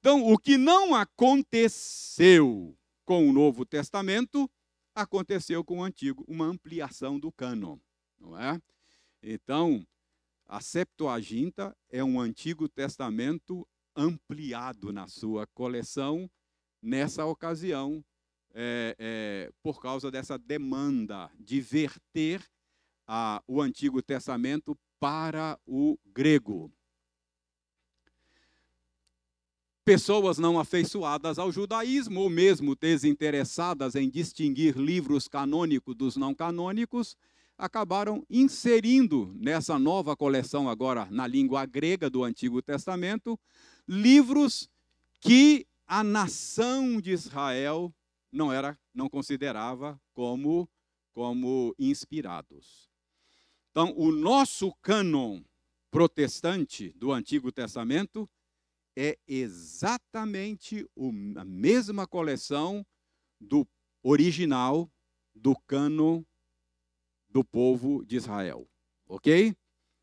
Então, 0.00 0.26
o 0.32 0.36
que 0.36 0.56
não 0.56 0.96
aconteceu 0.96 2.76
com 3.04 3.28
o 3.28 3.32
Novo 3.32 3.64
Testamento, 3.64 4.50
aconteceu 4.96 5.62
com 5.62 5.78
o 5.78 5.84
Antigo, 5.84 6.24
uma 6.26 6.46
ampliação 6.46 7.20
do 7.20 7.30
cânon, 7.30 7.78
não 8.18 8.36
é? 8.36 8.60
Então, 9.22 9.86
a 10.48 10.62
Septuaginta 10.62 11.76
é 11.90 12.02
um 12.02 12.18
Antigo 12.18 12.68
Testamento 12.68 13.68
ampliado 13.94 14.92
na 14.92 15.06
sua 15.06 15.46
coleção, 15.46 16.30
nessa 16.80 17.26
ocasião, 17.26 18.02
é, 18.54 18.96
é, 18.98 19.52
por 19.62 19.80
causa 19.80 20.10
dessa 20.10 20.38
demanda 20.38 21.30
de 21.38 21.60
verter 21.60 22.42
a, 23.06 23.42
o 23.46 23.60
Antigo 23.60 24.00
Testamento 24.00 24.76
para 24.98 25.60
o 25.66 25.98
grego. 26.06 26.72
Pessoas 29.84 30.38
não 30.38 30.58
afeiçoadas 30.58 31.38
ao 31.38 31.52
judaísmo, 31.52 32.20
ou 32.20 32.30
mesmo 32.30 32.74
desinteressadas 32.74 33.94
em 33.94 34.08
distinguir 34.08 34.76
livros 34.76 35.28
canônicos 35.28 35.94
dos 35.94 36.16
não 36.16 36.34
canônicos, 36.34 37.16
acabaram 37.58 38.24
inserindo 38.30 39.34
nessa 39.36 39.78
nova 39.78 40.16
coleção, 40.16 40.68
agora 40.68 41.08
na 41.10 41.26
língua 41.26 41.66
grega 41.66 42.08
do 42.08 42.22
Antigo 42.22 42.62
Testamento, 42.62 43.38
livros 43.86 44.70
que 45.20 45.66
a 45.84 46.04
nação 46.04 47.00
de 47.00 47.10
Israel 47.10 47.92
não 48.30 48.52
era, 48.52 48.78
não 48.94 49.08
considerava 49.08 50.00
como, 50.14 50.70
como 51.12 51.74
inspirados. 51.78 52.88
Então, 53.72 53.92
o 53.96 54.12
nosso 54.12 54.72
cânon 54.80 55.42
protestante 55.90 56.90
do 56.96 57.10
Antigo 57.10 57.50
Testamento 57.50 58.28
é 58.96 59.18
exatamente 59.26 60.86
a 61.36 61.44
mesma 61.44 62.06
coleção 62.06 62.84
do 63.40 63.66
original 64.02 64.90
do 65.34 65.56
cânon 65.66 66.22
do 67.28 67.44
povo 67.44 68.04
de 68.04 68.16
Israel. 68.16 68.68
Ok? 69.06 69.54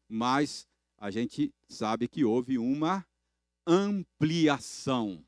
Mas 0.08 0.66
a 0.98 1.12
gente 1.12 1.54
sabe 1.68 2.08
que 2.08 2.24
houve 2.24 2.58
uma 2.58 3.06
ampliação. 3.68 5.22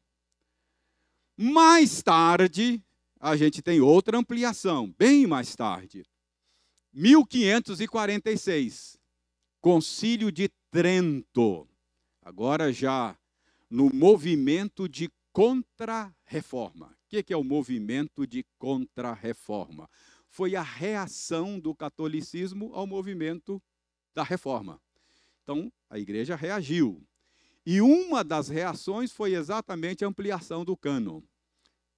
Mais 1.35 2.01
tarde, 2.01 2.81
a 3.19 3.35
gente 3.35 3.61
tem 3.61 3.81
outra 3.81 4.17
ampliação, 4.17 4.89
bem 4.97 5.27
mais 5.27 5.53
tarde. 5.55 6.05
1546, 6.93 8.97
Concílio 9.61 10.31
de 10.31 10.49
Trento. 10.71 11.67
Agora 12.21 12.73
já 12.73 13.17
no 13.69 13.93
movimento 13.93 14.87
de 14.87 15.11
contra-reforma. 15.31 16.87
O 16.87 16.95
que 17.07 17.31
é 17.31 17.37
o 17.37 17.43
movimento 17.43 18.25
de 18.25 18.43
contra-reforma? 18.57 19.87
Foi 20.29 20.55
a 20.55 20.61
reação 20.61 21.59
do 21.59 21.73
catolicismo 21.73 22.71
ao 22.73 22.85
movimento 22.85 23.61
da 24.13 24.23
reforma. 24.23 24.81
Então, 25.43 25.71
a 25.89 25.97
igreja 25.97 26.35
reagiu. 26.35 27.01
E 27.65 27.81
uma 27.81 28.23
das 28.23 28.47
reações 28.47 29.11
foi 29.11 29.33
exatamente 29.33 30.03
a 30.03 30.07
ampliação 30.07 30.63
do 30.63 30.75
cânon. 30.75 31.21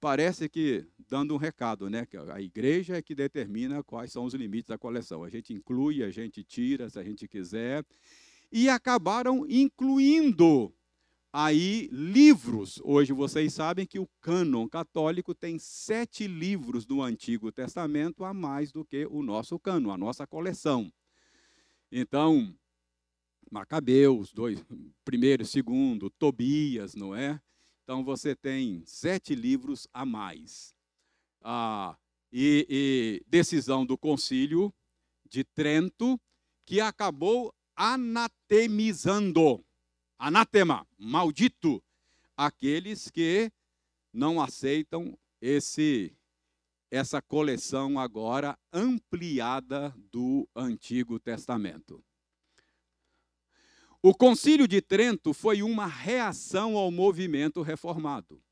Parece 0.00 0.48
que 0.48 0.86
dando 1.08 1.34
um 1.34 1.36
recado, 1.36 1.90
né? 1.90 2.06
Que 2.06 2.16
a 2.16 2.40
igreja 2.40 2.96
é 2.96 3.02
que 3.02 3.14
determina 3.14 3.82
quais 3.82 4.10
são 4.12 4.24
os 4.24 4.34
limites 4.34 4.68
da 4.68 4.78
coleção. 4.78 5.22
A 5.22 5.28
gente 5.28 5.52
inclui, 5.52 6.02
a 6.02 6.10
gente 6.10 6.42
tira, 6.42 6.88
se 6.88 6.98
a 6.98 7.04
gente 7.04 7.28
quiser. 7.28 7.84
E 8.50 8.68
acabaram 8.68 9.46
incluindo 9.48 10.74
aí 11.32 11.88
livros. 11.92 12.80
Hoje 12.84 13.12
vocês 13.12 13.54
sabem 13.54 13.86
que 13.86 13.98
o 13.98 14.08
cânon 14.20 14.68
católico 14.68 15.34
tem 15.34 15.58
sete 15.58 16.26
livros 16.26 16.84
do 16.84 17.02
Antigo 17.02 17.52
Testamento 17.52 18.24
a 18.24 18.34
mais 18.34 18.72
do 18.72 18.84
que 18.84 19.06
o 19.06 19.22
nosso 19.22 19.58
cânon, 19.58 19.90
a 19.90 19.98
nossa 19.98 20.26
coleção. 20.26 20.92
Então, 21.90 22.54
Macabeus, 23.50 24.32
dois, 24.32 24.64
primeiro 25.04 25.44
segundo, 25.44 26.10
Tobias, 26.10 26.94
não 26.94 27.14
é? 27.14 27.40
Então 27.82 28.04
você 28.04 28.36
tem 28.36 28.82
sete 28.86 29.34
livros 29.34 29.88
a 29.92 30.04
mais. 30.04 30.74
Ah, 31.42 31.96
e, 32.32 32.66
e 32.68 33.22
decisão 33.26 33.84
do 33.84 33.98
concílio 33.98 34.72
de 35.28 35.42
Trento, 35.42 36.20
que 36.64 36.80
acabou 36.80 37.52
anatemizando, 37.74 39.64
anatema, 40.20 40.86
maldito, 40.98 41.82
aqueles 42.36 43.10
que 43.10 43.50
não 44.12 44.40
aceitam 44.40 45.18
esse 45.40 46.14
essa 46.92 47.22
coleção 47.22 48.00
agora 48.00 48.58
ampliada 48.72 49.94
do 50.10 50.46
Antigo 50.56 51.20
Testamento. 51.20 52.04
O 54.02 54.12
Concílio 54.12 54.66
de 54.66 54.82
Trento 54.82 55.32
foi 55.32 55.62
uma 55.62 55.86
reação 55.86 56.76
ao 56.76 56.90
movimento 56.90 57.62
reformado. 57.62 58.42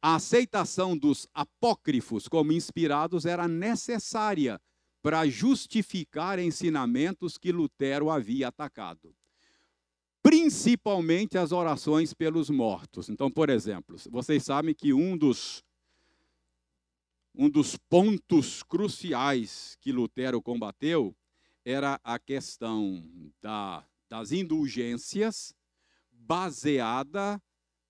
A 0.00 0.14
aceitação 0.14 0.96
dos 0.96 1.26
apócrifos 1.34 2.28
como 2.28 2.52
inspirados 2.52 3.26
era 3.26 3.48
necessária 3.48 4.60
para 5.02 5.26
justificar 5.26 6.38
ensinamentos 6.38 7.36
que 7.36 7.50
Lutero 7.50 8.10
havia 8.10 8.46
atacado. 8.46 9.12
Principalmente 10.28 11.38
as 11.38 11.52
orações 11.52 12.12
pelos 12.12 12.50
mortos. 12.50 13.08
Então, 13.08 13.30
por 13.30 13.48
exemplo, 13.48 13.96
vocês 14.10 14.42
sabem 14.42 14.74
que 14.74 14.92
um 14.92 15.16
dos, 15.16 15.62
um 17.32 17.48
dos 17.48 17.76
pontos 17.76 18.60
cruciais 18.64 19.78
que 19.80 19.92
Lutero 19.92 20.42
combateu 20.42 21.14
era 21.64 22.00
a 22.02 22.18
questão 22.18 23.08
da 23.40 23.86
das 24.08 24.32
indulgências 24.32 25.54
baseada 26.10 27.40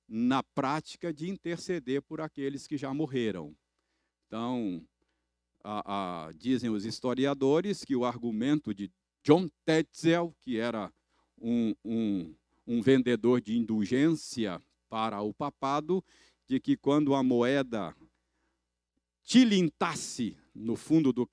na 0.08 0.42
prática 0.42 1.12
de 1.12 1.28
interceder 1.28 2.02
por 2.02 2.20
aqueles 2.20 2.66
que 2.66 2.76
já 2.76 2.92
morreram. 2.92 3.56
Então, 4.26 4.86
a, 5.62 6.26
a, 6.26 6.32
dizem 6.32 6.70
os 6.70 6.84
historiadores 6.84 7.84
que 7.84 7.96
o 7.96 8.04
argumento 8.04 8.74
de 8.74 8.90
John 9.22 9.48
Tetzel, 9.64 10.34
que 10.40 10.58
era 10.58 10.92
um, 11.40 11.74
um, 11.84 12.34
um 12.66 12.80
vendedor 12.80 13.40
de 13.40 13.56
indulgência 13.56 14.60
para 14.88 15.20
o 15.20 15.34
papado, 15.34 16.04
de 16.46 16.60
que 16.60 16.76
quando 16.76 17.14
a 17.14 17.22
moeda 17.22 17.94
tilintasse 19.22 20.36
no 20.54 20.76
fundo 20.76 21.12
do 21.12 21.28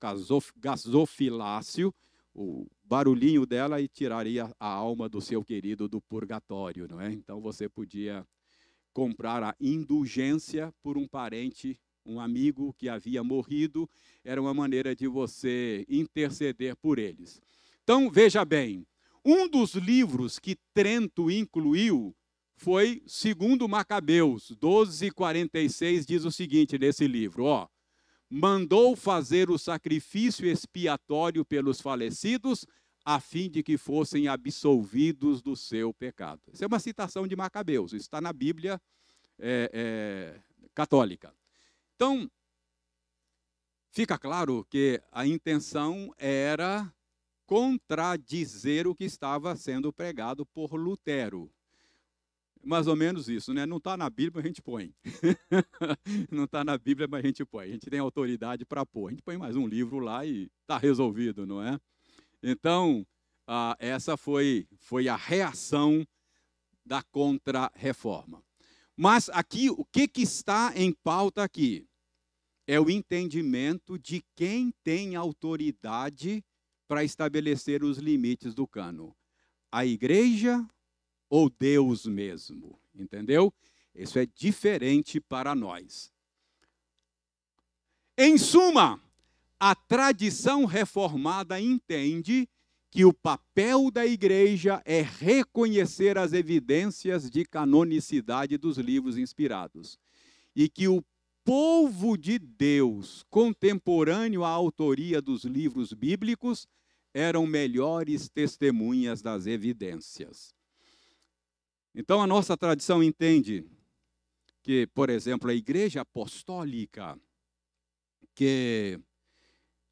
gasofilácio, 0.56 1.94
o 2.34 2.66
barulhinho 2.82 3.46
dela 3.46 3.80
e 3.80 3.86
tiraria 3.86 4.52
a 4.58 4.66
alma 4.66 5.08
do 5.08 5.20
seu 5.20 5.44
querido 5.44 5.88
do 5.88 6.00
purgatório, 6.00 6.88
não 6.88 7.00
é? 7.00 7.12
Então 7.12 7.40
você 7.40 7.68
podia 7.68 8.26
comprar 8.92 9.42
a 9.42 9.56
indulgência 9.60 10.72
por 10.82 10.98
um 10.98 11.06
parente, 11.06 11.78
um 12.04 12.20
amigo 12.20 12.72
que 12.74 12.88
havia 12.88 13.22
morrido, 13.22 13.88
era 14.24 14.40
uma 14.40 14.52
maneira 14.52 14.94
de 14.94 15.06
você 15.06 15.84
interceder 15.88 16.76
por 16.76 16.98
eles. 16.98 17.40
Então, 17.82 18.10
veja 18.10 18.44
bem, 18.44 18.86
um 19.24 19.48
dos 19.48 19.74
livros 19.74 20.38
que 20.38 20.56
Trento 20.72 21.30
incluiu 21.30 22.14
foi 22.56 23.02
segundo 23.06 23.68
Macabeus, 23.68 24.52
12:46 24.60 26.04
diz 26.04 26.24
o 26.24 26.30
seguinte 26.30 26.78
nesse 26.78 27.06
livro, 27.06 27.44
ó: 27.44 27.68
mandou 28.28 28.94
fazer 28.94 29.50
o 29.50 29.58
sacrifício 29.58 30.46
expiatório 30.46 31.44
pelos 31.44 31.80
falecidos, 31.80 32.66
a 33.04 33.20
fim 33.20 33.50
de 33.50 33.62
que 33.62 33.76
fossem 33.76 34.28
absolvidos 34.28 35.42
do 35.42 35.54
seu 35.56 35.92
pecado. 35.92 36.40
Isso 36.52 36.64
é 36.64 36.66
uma 36.66 36.80
citação 36.80 37.26
de 37.26 37.36
Macabeus, 37.36 37.92
isso 37.92 38.02
está 38.02 38.20
na 38.20 38.32
Bíblia 38.32 38.80
é, 39.38 39.70
é, 39.72 40.40
católica. 40.74 41.34
Então, 41.94 42.30
fica 43.90 44.18
claro 44.18 44.66
que 44.70 45.00
a 45.12 45.26
intenção 45.26 46.12
era 46.16 46.92
contradizer 47.46 48.86
o 48.86 48.94
que 48.94 49.04
estava 49.04 49.56
sendo 49.56 49.92
pregado 49.92 50.46
por 50.46 50.74
Lutero 50.74 51.50
mais 52.64 52.86
ou 52.86 52.96
menos 52.96 53.28
isso, 53.28 53.52
né? 53.52 53.66
Não 53.66 53.76
está 53.76 53.96
na 53.96 54.08
Bíblia, 54.08 54.32
mas 54.36 54.44
a 54.44 54.48
gente 54.48 54.62
põe. 54.62 54.94
não 56.30 56.44
está 56.44 56.64
na 56.64 56.76
Bíblia, 56.78 57.06
mas 57.08 57.22
a 57.22 57.26
gente 57.26 57.44
põe. 57.44 57.66
A 57.66 57.72
gente 57.72 57.90
tem 57.90 58.00
autoridade 58.00 58.64
para 58.64 58.84
pôr. 58.84 59.08
A 59.08 59.10
gente 59.10 59.22
põe 59.22 59.36
mais 59.36 59.54
um 59.54 59.66
livro 59.66 59.98
lá 59.98 60.24
e 60.24 60.50
está 60.62 60.78
resolvido, 60.78 61.46
não 61.46 61.62
é? 61.62 61.78
Então, 62.42 63.06
ah, 63.46 63.76
essa 63.78 64.16
foi, 64.16 64.66
foi 64.76 65.08
a 65.08 65.16
reação 65.16 66.06
da 66.84 67.02
contra-reforma. 67.02 68.42
Mas 68.96 69.28
aqui, 69.30 69.70
o 69.70 69.84
que, 69.84 70.06
que 70.06 70.22
está 70.22 70.72
em 70.74 70.92
pauta 70.92 71.42
aqui? 71.42 71.86
É 72.66 72.80
o 72.80 72.88
entendimento 72.88 73.98
de 73.98 74.24
quem 74.34 74.72
tem 74.82 75.16
autoridade 75.16 76.42
para 76.86 77.04
estabelecer 77.04 77.82
os 77.82 77.98
limites 77.98 78.54
do 78.54 78.66
cano. 78.66 79.14
A 79.70 79.84
igreja 79.84 80.64
ou 81.28 81.50
Deus 81.50 82.06
mesmo, 82.06 82.78
entendeu? 82.94 83.52
Isso 83.94 84.18
é 84.18 84.26
diferente 84.26 85.20
para 85.20 85.54
nós. 85.54 86.12
Em 88.16 88.38
suma, 88.38 89.00
a 89.58 89.74
tradição 89.74 90.64
reformada 90.64 91.60
entende 91.60 92.48
que 92.90 93.04
o 93.04 93.12
papel 93.12 93.90
da 93.90 94.06
igreja 94.06 94.80
é 94.84 95.02
reconhecer 95.02 96.16
as 96.16 96.32
evidências 96.32 97.28
de 97.28 97.44
canonicidade 97.44 98.56
dos 98.56 98.78
livros 98.78 99.18
inspirados 99.18 99.98
e 100.54 100.68
que 100.68 100.86
o 100.86 101.02
povo 101.44 102.16
de 102.16 102.38
Deus, 102.38 103.22
contemporâneo 103.28 104.42
à 104.42 104.48
autoria 104.48 105.20
dos 105.20 105.44
livros 105.44 105.92
bíblicos, 105.92 106.66
eram 107.12 107.46
melhores 107.46 108.28
testemunhas 108.28 109.20
das 109.20 109.46
evidências. 109.46 110.54
Então, 111.94 112.20
a 112.20 112.26
nossa 112.26 112.56
tradição 112.56 113.02
entende 113.02 113.64
que, 114.62 114.86
por 114.88 115.10
exemplo, 115.10 115.50
a 115.50 115.54
igreja 115.54 116.00
apostólica, 116.00 117.16
que 118.34 118.98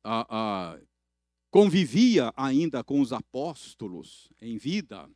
a, 0.02 0.26
a, 0.72 0.80
convivia 1.50 2.32
ainda 2.34 2.82
com 2.82 3.00
os 3.00 3.12
apóstolos 3.12 4.32
em 4.40 4.56
vida, 4.56 5.08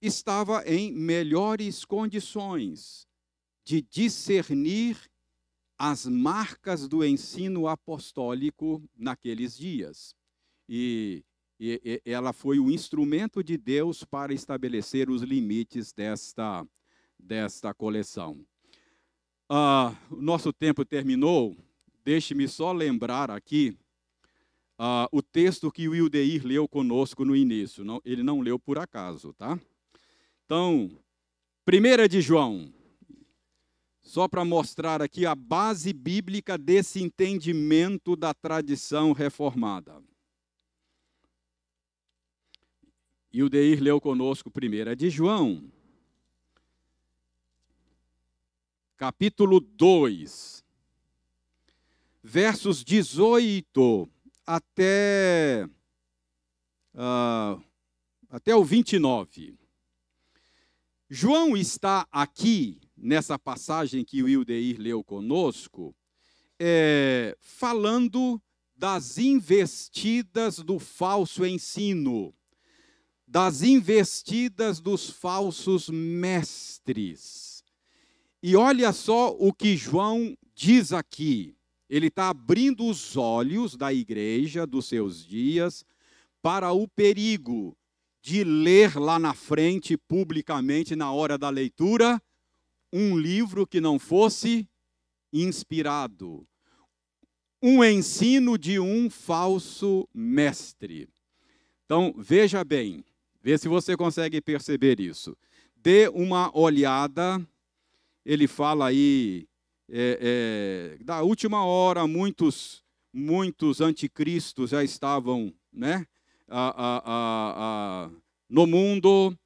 estava 0.00 0.62
em 0.66 0.92
melhores 0.92 1.84
condições 1.84 3.08
de 3.66 3.82
discernir 3.82 4.96
as 5.76 6.06
marcas 6.06 6.88
do 6.88 7.04
ensino 7.04 7.68
apostólico 7.68 8.82
naqueles 8.96 9.58
dias. 9.58 10.14
E 10.66 11.22
e, 11.58 12.02
e, 12.04 12.10
ela 12.10 12.32
foi 12.32 12.58
o 12.58 12.70
instrumento 12.70 13.42
de 13.42 13.56
Deus 13.56 14.04
para 14.04 14.34
estabelecer 14.34 15.08
os 15.08 15.22
limites 15.22 15.92
desta, 15.92 16.66
desta 17.18 17.72
coleção. 17.72 18.44
Ah, 19.48 19.94
o 20.10 20.20
nosso 20.20 20.52
tempo 20.52 20.84
terminou. 20.84 21.56
Deixe-me 22.04 22.46
só 22.46 22.72
lembrar 22.72 23.30
aqui 23.30 23.76
ah, 24.78 25.08
o 25.10 25.22
texto 25.22 25.72
que 25.72 25.88
o 25.88 25.92
Wildeir 25.92 26.46
leu 26.46 26.68
conosco 26.68 27.24
no 27.24 27.34
início. 27.34 27.84
Não, 27.84 28.02
ele 28.04 28.22
não 28.22 28.40
leu 28.40 28.58
por 28.58 28.78
acaso, 28.78 29.32
tá? 29.32 29.58
Então, 30.44 30.90
primeira 31.64 32.06
de 32.06 32.20
João, 32.20 32.70
só 34.06 34.28
para 34.28 34.44
mostrar 34.44 35.02
aqui 35.02 35.26
a 35.26 35.34
base 35.34 35.92
bíblica 35.92 36.56
desse 36.56 37.02
entendimento 37.02 38.14
da 38.14 38.32
tradição 38.32 39.10
reformada. 39.10 40.00
E 43.32 43.42
o 43.42 43.50
Deir 43.50 43.82
leu 43.82 44.00
conosco 44.00 44.48
primeiro, 44.48 44.90
é 44.90 44.94
de 44.94 45.10
João, 45.10 45.68
capítulo 48.96 49.58
2, 49.58 50.64
versos 52.22 52.84
18 52.84 54.08
até, 54.46 55.68
uh, 56.94 57.60
até 58.30 58.54
o 58.54 58.64
29. 58.64 59.58
João 61.10 61.56
está 61.56 62.06
aqui, 62.12 62.85
nessa 62.96 63.38
passagem 63.38 64.04
que 64.04 64.22
o 64.22 64.28
Ildeir 64.28 64.80
leu 64.80 65.04
conosco, 65.04 65.94
é, 66.58 67.36
falando 67.40 68.40
das 68.74 69.18
investidas 69.18 70.58
do 70.58 70.78
falso 70.78 71.44
ensino, 71.44 72.34
das 73.26 73.62
investidas 73.62 74.80
dos 74.80 75.10
falsos 75.10 75.88
mestres. 75.88 77.64
E 78.42 78.54
olha 78.54 78.92
só 78.92 79.36
o 79.38 79.52
que 79.52 79.76
João 79.76 80.36
diz 80.54 80.92
aqui. 80.92 81.56
Ele 81.88 82.08
está 82.08 82.28
abrindo 82.28 82.86
os 82.86 83.16
olhos 83.16 83.76
da 83.76 83.92
igreja 83.92 84.66
dos 84.66 84.86
seus 84.86 85.24
dias 85.24 85.84
para 86.42 86.72
o 86.72 86.86
perigo 86.86 87.76
de 88.22 88.42
ler 88.42 88.96
lá 88.96 89.18
na 89.18 89.34
frente, 89.34 89.96
publicamente, 89.96 90.96
na 90.96 91.12
hora 91.12 91.38
da 91.38 91.48
leitura, 91.48 92.20
um 92.92 93.16
livro 93.16 93.66
que 93.66 93.80
não 93.80 93.98
fosse 93.98 94.68
inspirado, 95.32 96.46
um 97.62 97.82
ensino 97.82 98.56
de 98.56 98.78
um 98.78 99.10
falso 99.10 100.08
mestre. 100.14 101.08
Então, 101.84 102.14
veja 102.16 102.64
bem, 102.64 103.04
vê 103.42 103.56
se 103.58 103.68
você 103.68 103.96
consegue 103.96 104.40
perceber 104.40 105.00
isso. 105.00 105.36
Dê 105.74 106.08
uma 106.08 106.56
olhada, 106.56 107.44
ele 108.24 108.46
fala 108.46 108.88
aí, 108.88 109.46
é, 109.88 110.96
é, 110.98 111.04
da 111.04 111.22
última 111.22 111.64
hora, 111.64 112.06
muitos, 112.06 112.82
muitos 113.12 113.80
anticristos 113.80 114.70
já 114.70 114.82
estavam 114.82 115.54
né, 115.72 116.06
a, 116.48 116.68
a, 116.68 117.02
a, 118.06 118.10
no 118.48 118.66
mundo, 118.66 119.36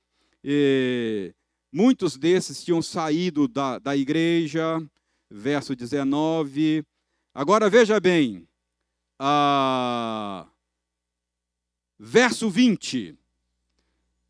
muitos 1.73 2.17
desses 2.17 2.65
tinham 2.65 2.83
saído 2.83 3.47
da, 3.47 3.79
da 3.79 3.97
igreja, 3.97 4.83
verso 5.31 5.75
19. 5.75 6.85
Agora 7.35 7.71
veja 7.71 8.01
bem, 8.01 8.47
verso 11.99 12.51
20. 12.51 13.17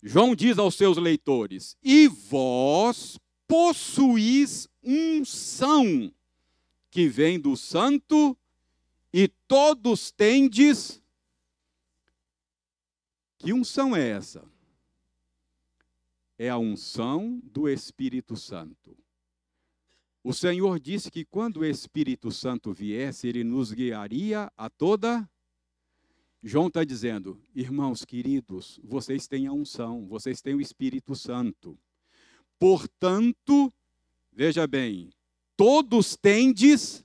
João 0.02 0.34
diz 0.34 0.58
aos 0.58 0.74
seus 0.74 0.96
leitores: 0.96 1.76
E 1.82 2.08
vós 2.08 3.18
possuís 3.46 4.68
unção 4.82 6.12
que 6.90 7.08
vem 7.08 7.38
do 7.38 7.56
santo, 7.56 8.36
e 9.12 9.28
todos 9.46 10.10
tendes. 10.10 11.00
Que 13.38 13.52
unção 13.52 13.96
é 13.96 14.08
essa? 14.10 14.44
É 16.40 16.48
a 16.48 16.56
unção 16.56 17.38
do 17.44 17.68
Espírito 17.68 18.34
Santo. 18.34 18.96
O 20.24 20.32
Senhor 20.32 20.80
disse 20.80 21.10
que 21.10 21.22
quando 21.22 21.58
o 21.58 21.64
Espírito 21.66 22.30
Santo 22.30 22.72
viesse, 22.72 23.28
ele 23.28 23.44
nos 23.44 23.72
guiaria 23.72 24.50
a 24.56 24.70
toda. 24.70 25.28
João 26.42 26.68
está 26.68 26.82
dizendo, 26.82 27.38
irmãos 27.54 28.06
queridos, 28.06 28.80
vocês 28.82 29.28
têm 29.28 29.48
a 29.48 29.52
unção, 29.52 30.06
vocês 30.06 30.40
têm 30.40 30.54
o 30.54 30.62
Espírito 30.62 31.14
Santo. 31.14 31.78
Portanto, 32.58 33.70
veja 34.32 34.66
bem, 34.66 35.10
todos 35.54 36.16
tendes 36.16 37.04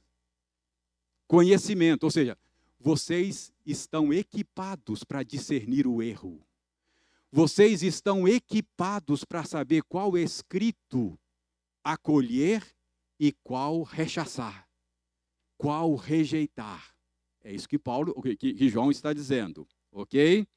conhecimento, 1.27 2.05
ou 2.05 2.09
seja, 2.09 2.37
vocês 2.79 3.51
estão 3.65 4.13
equipados 4.13 5.03
para 5.03 5.23
discernir 5.23 5.85
o 5.85 6.01
erro. 6.01 6.41
Vocês 7.35 7.83
estão 7.83 8.25
equipados 8.25 9.25
para 9.25 9.43
saber 9.43 9.83
qual 9.83 10.17
escrito 10.17 11.19
acolher 11.83 12.65
e 13.19 13.33
qual 13.43 13.83
rechaçar, 13.83 14.65
qual 15.57 15.95
rejeitar. 15.95 16.95
É 17.43 17.53
isso 17.53 17.67
que 17.67 17.77
Paulo, 17.77 18.15
que, 18.21 18.53
que 18.53 18.69
João 18.69 18.89
está 18.89 19.11
dizendo, 19.11 19.67
ok? 19.91 20.47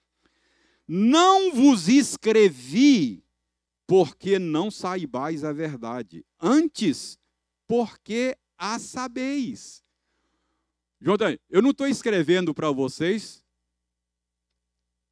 Não 0.87 1.53
vos 1.53 1.89
escrevi 1.89 3.25
porque 3.85 4.39
não 4.39 4.71
saibais 4.71 5.43
a 5.43 5.53
verdade, 5.53 6.25
antes 6.41 7.19
porque 7.67 8.39
a 8.57 8.79
sabeis. 8.79 9.83
Jordan, 11.01 11.37
eu 11.51 11.61
não 11.61 11.71
estou 11.71 11.89
escrevendo 11.89 12.55
para 12.55 12.71
vocês 12.71 13.45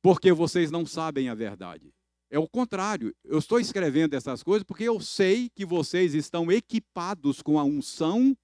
porque 0.06 0.32
vocês 0.32 0.70
não 0.70 0.86
sabem 0.86 1.28
a 1.28 1.34
verdade. 1.34 1.92
É 2.30 2.38
o 2.38 2.46
contrário, 2.46 3.12
eu 3.24 3.40
estou 3.40 3.58
escrevendo 3.58 4.14
essas 4.14 4.40
coisas 4.40 4.62
porque 4.62 4.84
eu 4.84 5.00
sei 5.00 5.50
que 5.52 5.66
vocês 5.66 6.14
estão 6.14 6.48
equipados 6.52 7.42
com 7.42 7.58
a 7.58 7.64
unção 7.64 8.38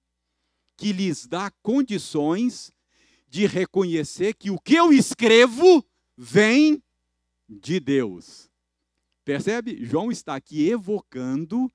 que 0.75 0.91
lhes 0.91 1.25
dá 1.25 1.49
condições 1.61 2.69
de 3.29 3.47
reconhecer 3.47 4.33
que 4.33 4.51
o 4.51 4.59
que 4.59 4.75
eu 4.75 4.91
escrevo 4.91 5.81
vem 6.17 6.83
de 7.47 7.79
Deus. 7.79 8.49
Percebe? 9.23 9.85
João 9.85 10.11
está 10.11 10.35
aqui 10.35 10.67
evocando 10.67 11.71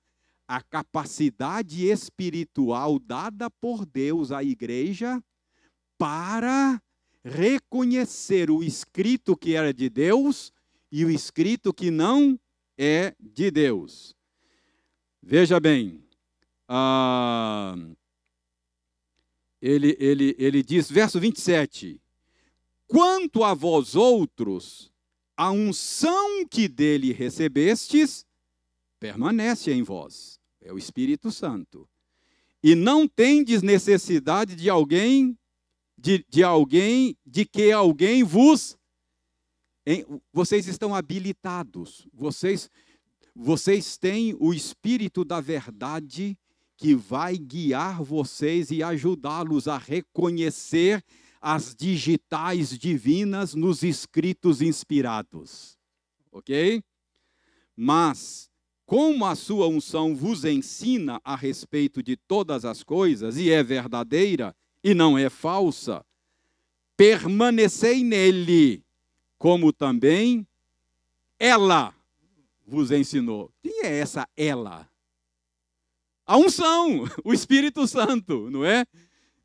a 0.47 0.61
capacidade 0.61 1.87
espiritual 1.87 2.99
dada 2.99 3.49
por 3.49 3.87
Deus 3.87 4.33
à 4.33 4.45
igreja 4.45 5.19
para 5.97 6.79
reconhecer 7.25 8.51
o 8.51 8.63
escrito 8.63 9.37
que 9.37 9.55
era 9.55 9.73
de 9.73 9.89
Deus 9.89 10.53
e 10.91 11.05
o 11.05 11.11
escrito 11.11 11.73
que 11.73 11.91
não 11.91 12.39
é 12.77 13.15
de 13.21 13.51
Deus. 13.51 14.17
Veja 15.23 15.59
bem, 15.61 16.03
ah, 16.69 17.77
ele, 19.61 19.97
ele, 19.99 20.37
ele 20.39 20.63
diz, 20.63 20.91
verso 20.91 21.19
27, 21.19 22.01
quanto 22.87 23.43
a 23.43 23.55
vós 23.55 23.97
outros, 23.97 24.93
a 25.37 25.51
unção 25.51 26.47
que 26.47 26.69
dele 26.69 27.13
recebestes 27.13 28.27
permanece 28.99 29.73
em 29.73 29.83
vós, 29.83 30.41
é 30.61 30.73
o 30.73 30.79
Espírito 30.79 31.31
Santo. 31.31 31.89
E 32.63 32.75
não 32.75 33.07
tendes 33.07 33.63
necessidade 33.63 34.57
de 34.57 34.69
alguém, 34.69 35.39
de, 35.99 36.25
de 36.29 36.45
alguém, 36.45 37.17
de 37.27 37.45
que 37.45 37.73
alguém 37.73 38.23
vos 38.23 38.79
vocês 40.31 40.69
estão 40.69 40.95
habilitados, 40.95 42.07
vocês, 42.13 42.71
vocês 43.35 43.97
têm 43.97 44.37
o 44.39 44.53
Espírito 44.53 45.25
da 45.25 45.41
Verdade 45.41 46.37
que 46.77 46.95
vai 46.95 47.39
guiar 47.39 48.03
vocês 48.03 48.71
e 48.71 48.83
ajudá-los 48.83 49.67
a 49.67 49.79
reconhecer 49.79 51.03
as 51.41 51.75
digitais 51.75 52.79
divinas 52.79 53.55
nos 53.55 53.83
escritos 53.83 54.61
inspirados. 54.61 55.79
Ok? 56.31 56.83
Mas, 57.75 58.51
como 58.85 59.25
a 59.25 59.35
sua 59.35 59.69
unção 59.69 60.15
vos 60.15 60.45
ensina 60.45 61.19
a 61.25 61.35
respeito 61.35 62.03
de 62.03 62.17
todas 62.17 62.65
as 62.65 62.83
coisas, 62.83 63.39
e 63.39 63.51
é 63.51 63.63
verdadeira 63.63 64.55
e 64.83 64.95
não 64.95 65.19
é 65.19 65.29
falsa, 65.29 66.05
permanecei 66.97 68.03
nele 68.03 68.83
como 69.39 69.73
também 69.73 70.47
ela 71.39 71.95
vos 72.67 72.91
ensinou. 72.91 73.53
Quem 73.63 73.85
é 73.85 73.99
essa 73.99 74.29
ela? 74.37 74.89
A 76.27 76.37
unção, 76.37 77.05
o 77.25 77.33
Espírito 77.33 77.87
Santo, 77.87 78.51
não 78.51 78.65
é? 78.65 78.85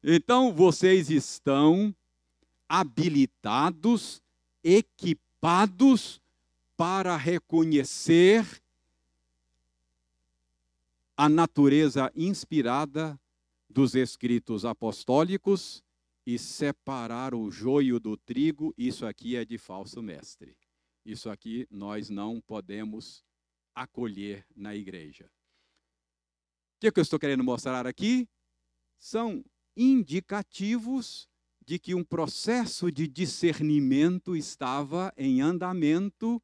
Então 0.03 0.51
vocês 0.51 1.09
estão 1.09 1.95
habilitados, 2.67 4.21
equipados 4.63 6.19
para 6.75 7.15
reconhecer 7.15 8.45
a 11.15 11.29
natureza 11.29 12.11
inspirada 12.15 13.17
dos 13.73 13.95
escritos 13.95 14.65
apostólicos 14.65 15.83
e 16.25 16.37
separar 16.37 17.33
o 17.33 17.49
joio 17.49 17.99
do 17.99 18.15
trigo, 18.15 18.73
isso 18.77 19.05
aqui 19.05 19.35
é 19.35 19.43
de 19.43 19.57
falso 19.57 20.01
mestre. 20.01 20.55
Isso 21.03 21.29
aqui 21.29 21.67
nós 21.69 22.09
não 22.09 22.39
podemos 22.39 23.25
acolher 23.75 24.45
na 24.55 24.75
igreja. 24.75 25.25
O 25.25 26.79
que, 26.79 26.87
é 26.87 26.91
que 26.91 26.99
eu 26.99 27.01
estou 27.01 27.19
querendo 27.19 27.43
mostrar 27.43 27.87
aqui? 27.87 28.29
São 28.99 29.43
indicativos 29.75 31.27
de 31.65 31.79
que 31.79 31.95
um 31.95 32.03
processo 32.03 32.91
de 32.91 33.07
discernimento 33.07 34.35
estava 34.35 35.11
em 35.17 35.41
andamento 35.41 36.41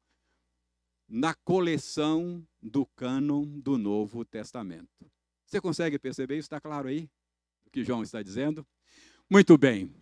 na 1.08 1.34
coleção 1.34 2.46
do 2.60 2.84
cânon 2.86 3.44
do 3.60 3.78
Novo 3.78 4.24
Testamento. 4.24 5.10
Você 5.46 5.60
consegue 5.60 5.98
perceber 5.98 6.34
isso? 6.38 6.46
Está 6.46 6.60
claro 6.60 6.88
aí? 6.88 7.08
Que 7.72 7.84
João 7.84 8.02
está 8.02 8.22
dizendo? 8.22 8.66
Muito 9.30 9.56
bem. 9.56 9.94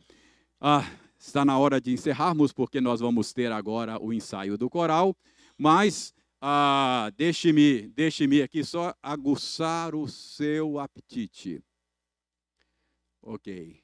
Ah, 0.61 0.91
está 1.19 1.45
na 1.45 1.59
hora 1.59 1.81
de 1.81 1.93
encerrarmos, 1.93 2.53
porque 2.53 2.81
nós 2.81 3.01
vamos 3.01 3.33
ter 3.33 3.53
agora 3.53 4.01
o 4.01 4.13
ensaio 4.13 4.57
do 4.57 4.71
coral, 4.71 5.15
mas 5.57 6.15
ah, 6.41 7.13
deixe-me 7.17 7.89
deixe 7.89 8.43
aqui 8.43 8.65
só 8.65 8.95
aguçar 9.03 9.95
o 9.95 10.09
seu 10.09 10.79
apetite. 10.79 11.63
Ok. 13.21 13.83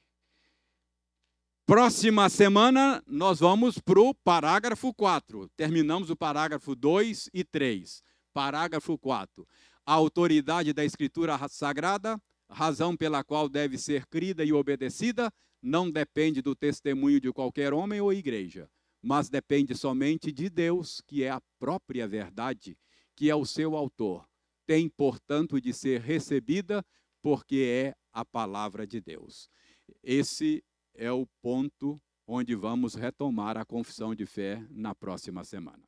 Próxima 1.65 2.29
semana, 2.29 3.03
nós 3.05 3.39
vamos 3.39 3.77
para 3.79 3.99
o 3.99 4.13
parágrafo 4.13 4.93
4. 4.93 5.49
Terminamos 5.55 6.09
o 6.09 6.15
parágrafo 6.15 6.75
2 6.75 7.29
e 7.33 7.43
3. 7.43 8.01
Parágrafo 8.33 8.97
4. 8.97 9.47
A 9.85 9.93
autoridade 9.93 10.73
da 10.73 10.85
Escritura 10.85 11.37
Sagrada, 11.49 12.19
razão 12.49 12.95
pela 12.95 13.23
qual 13.23 13.49
deve 13.49 13.77
ser 13.77 14.05
crida 14.07 14.43
e 14.43 14.53
obedecida, 14.53 15.31
não 15.61 15.89
depende 15.89 16.41
do 16.41 16.55
testemunho 16.55 17.19
de 17.19 17.31
qualquer 17.31 17.73
homem 17.73 17.99
ou 17.99 18.13
igreja, 18.13 18.69
mas 19.01 19.29
depende 19.29 19.75
somente 19.75 20.31
de 20.31 20.49
Deus, 20.49 21.01
que 21.07 21.23
é 21.23 21.29
a 21.29 21.41
própria 21.59 22.07
verdade, 22.07 22.77
que 23.15 23.29
é 23.29 23.35
o 23.35 23.45
seu 23.45 23.75
autor. 23.75 24.27
Tem, 24.65 24.89
portanto, 24.89 25.59
de 25.61 25.73
ser 25.73 26.01
recebida 26.01 26.83
porque 27.21 27.57
é 27.57 27.95
a 28.11 28.23
palavra 28.23 28.85
de 28.85 29.01
Deus. 29.01 29.49
Esse 30.03 30.63
é 30.93 31.11
o 31.11 31.27
ponto 31.41 32.01
onde 32.27 32.55
vamos 32.55 32.95
retomar 32.95 33.57
a 33.57 33.65
confissão 33.65 34.15
de 34.15 34.25
fé 34.25 34.65
na 34.71 34.95
próxima 34.95 35.43
semana. 35.43 35.87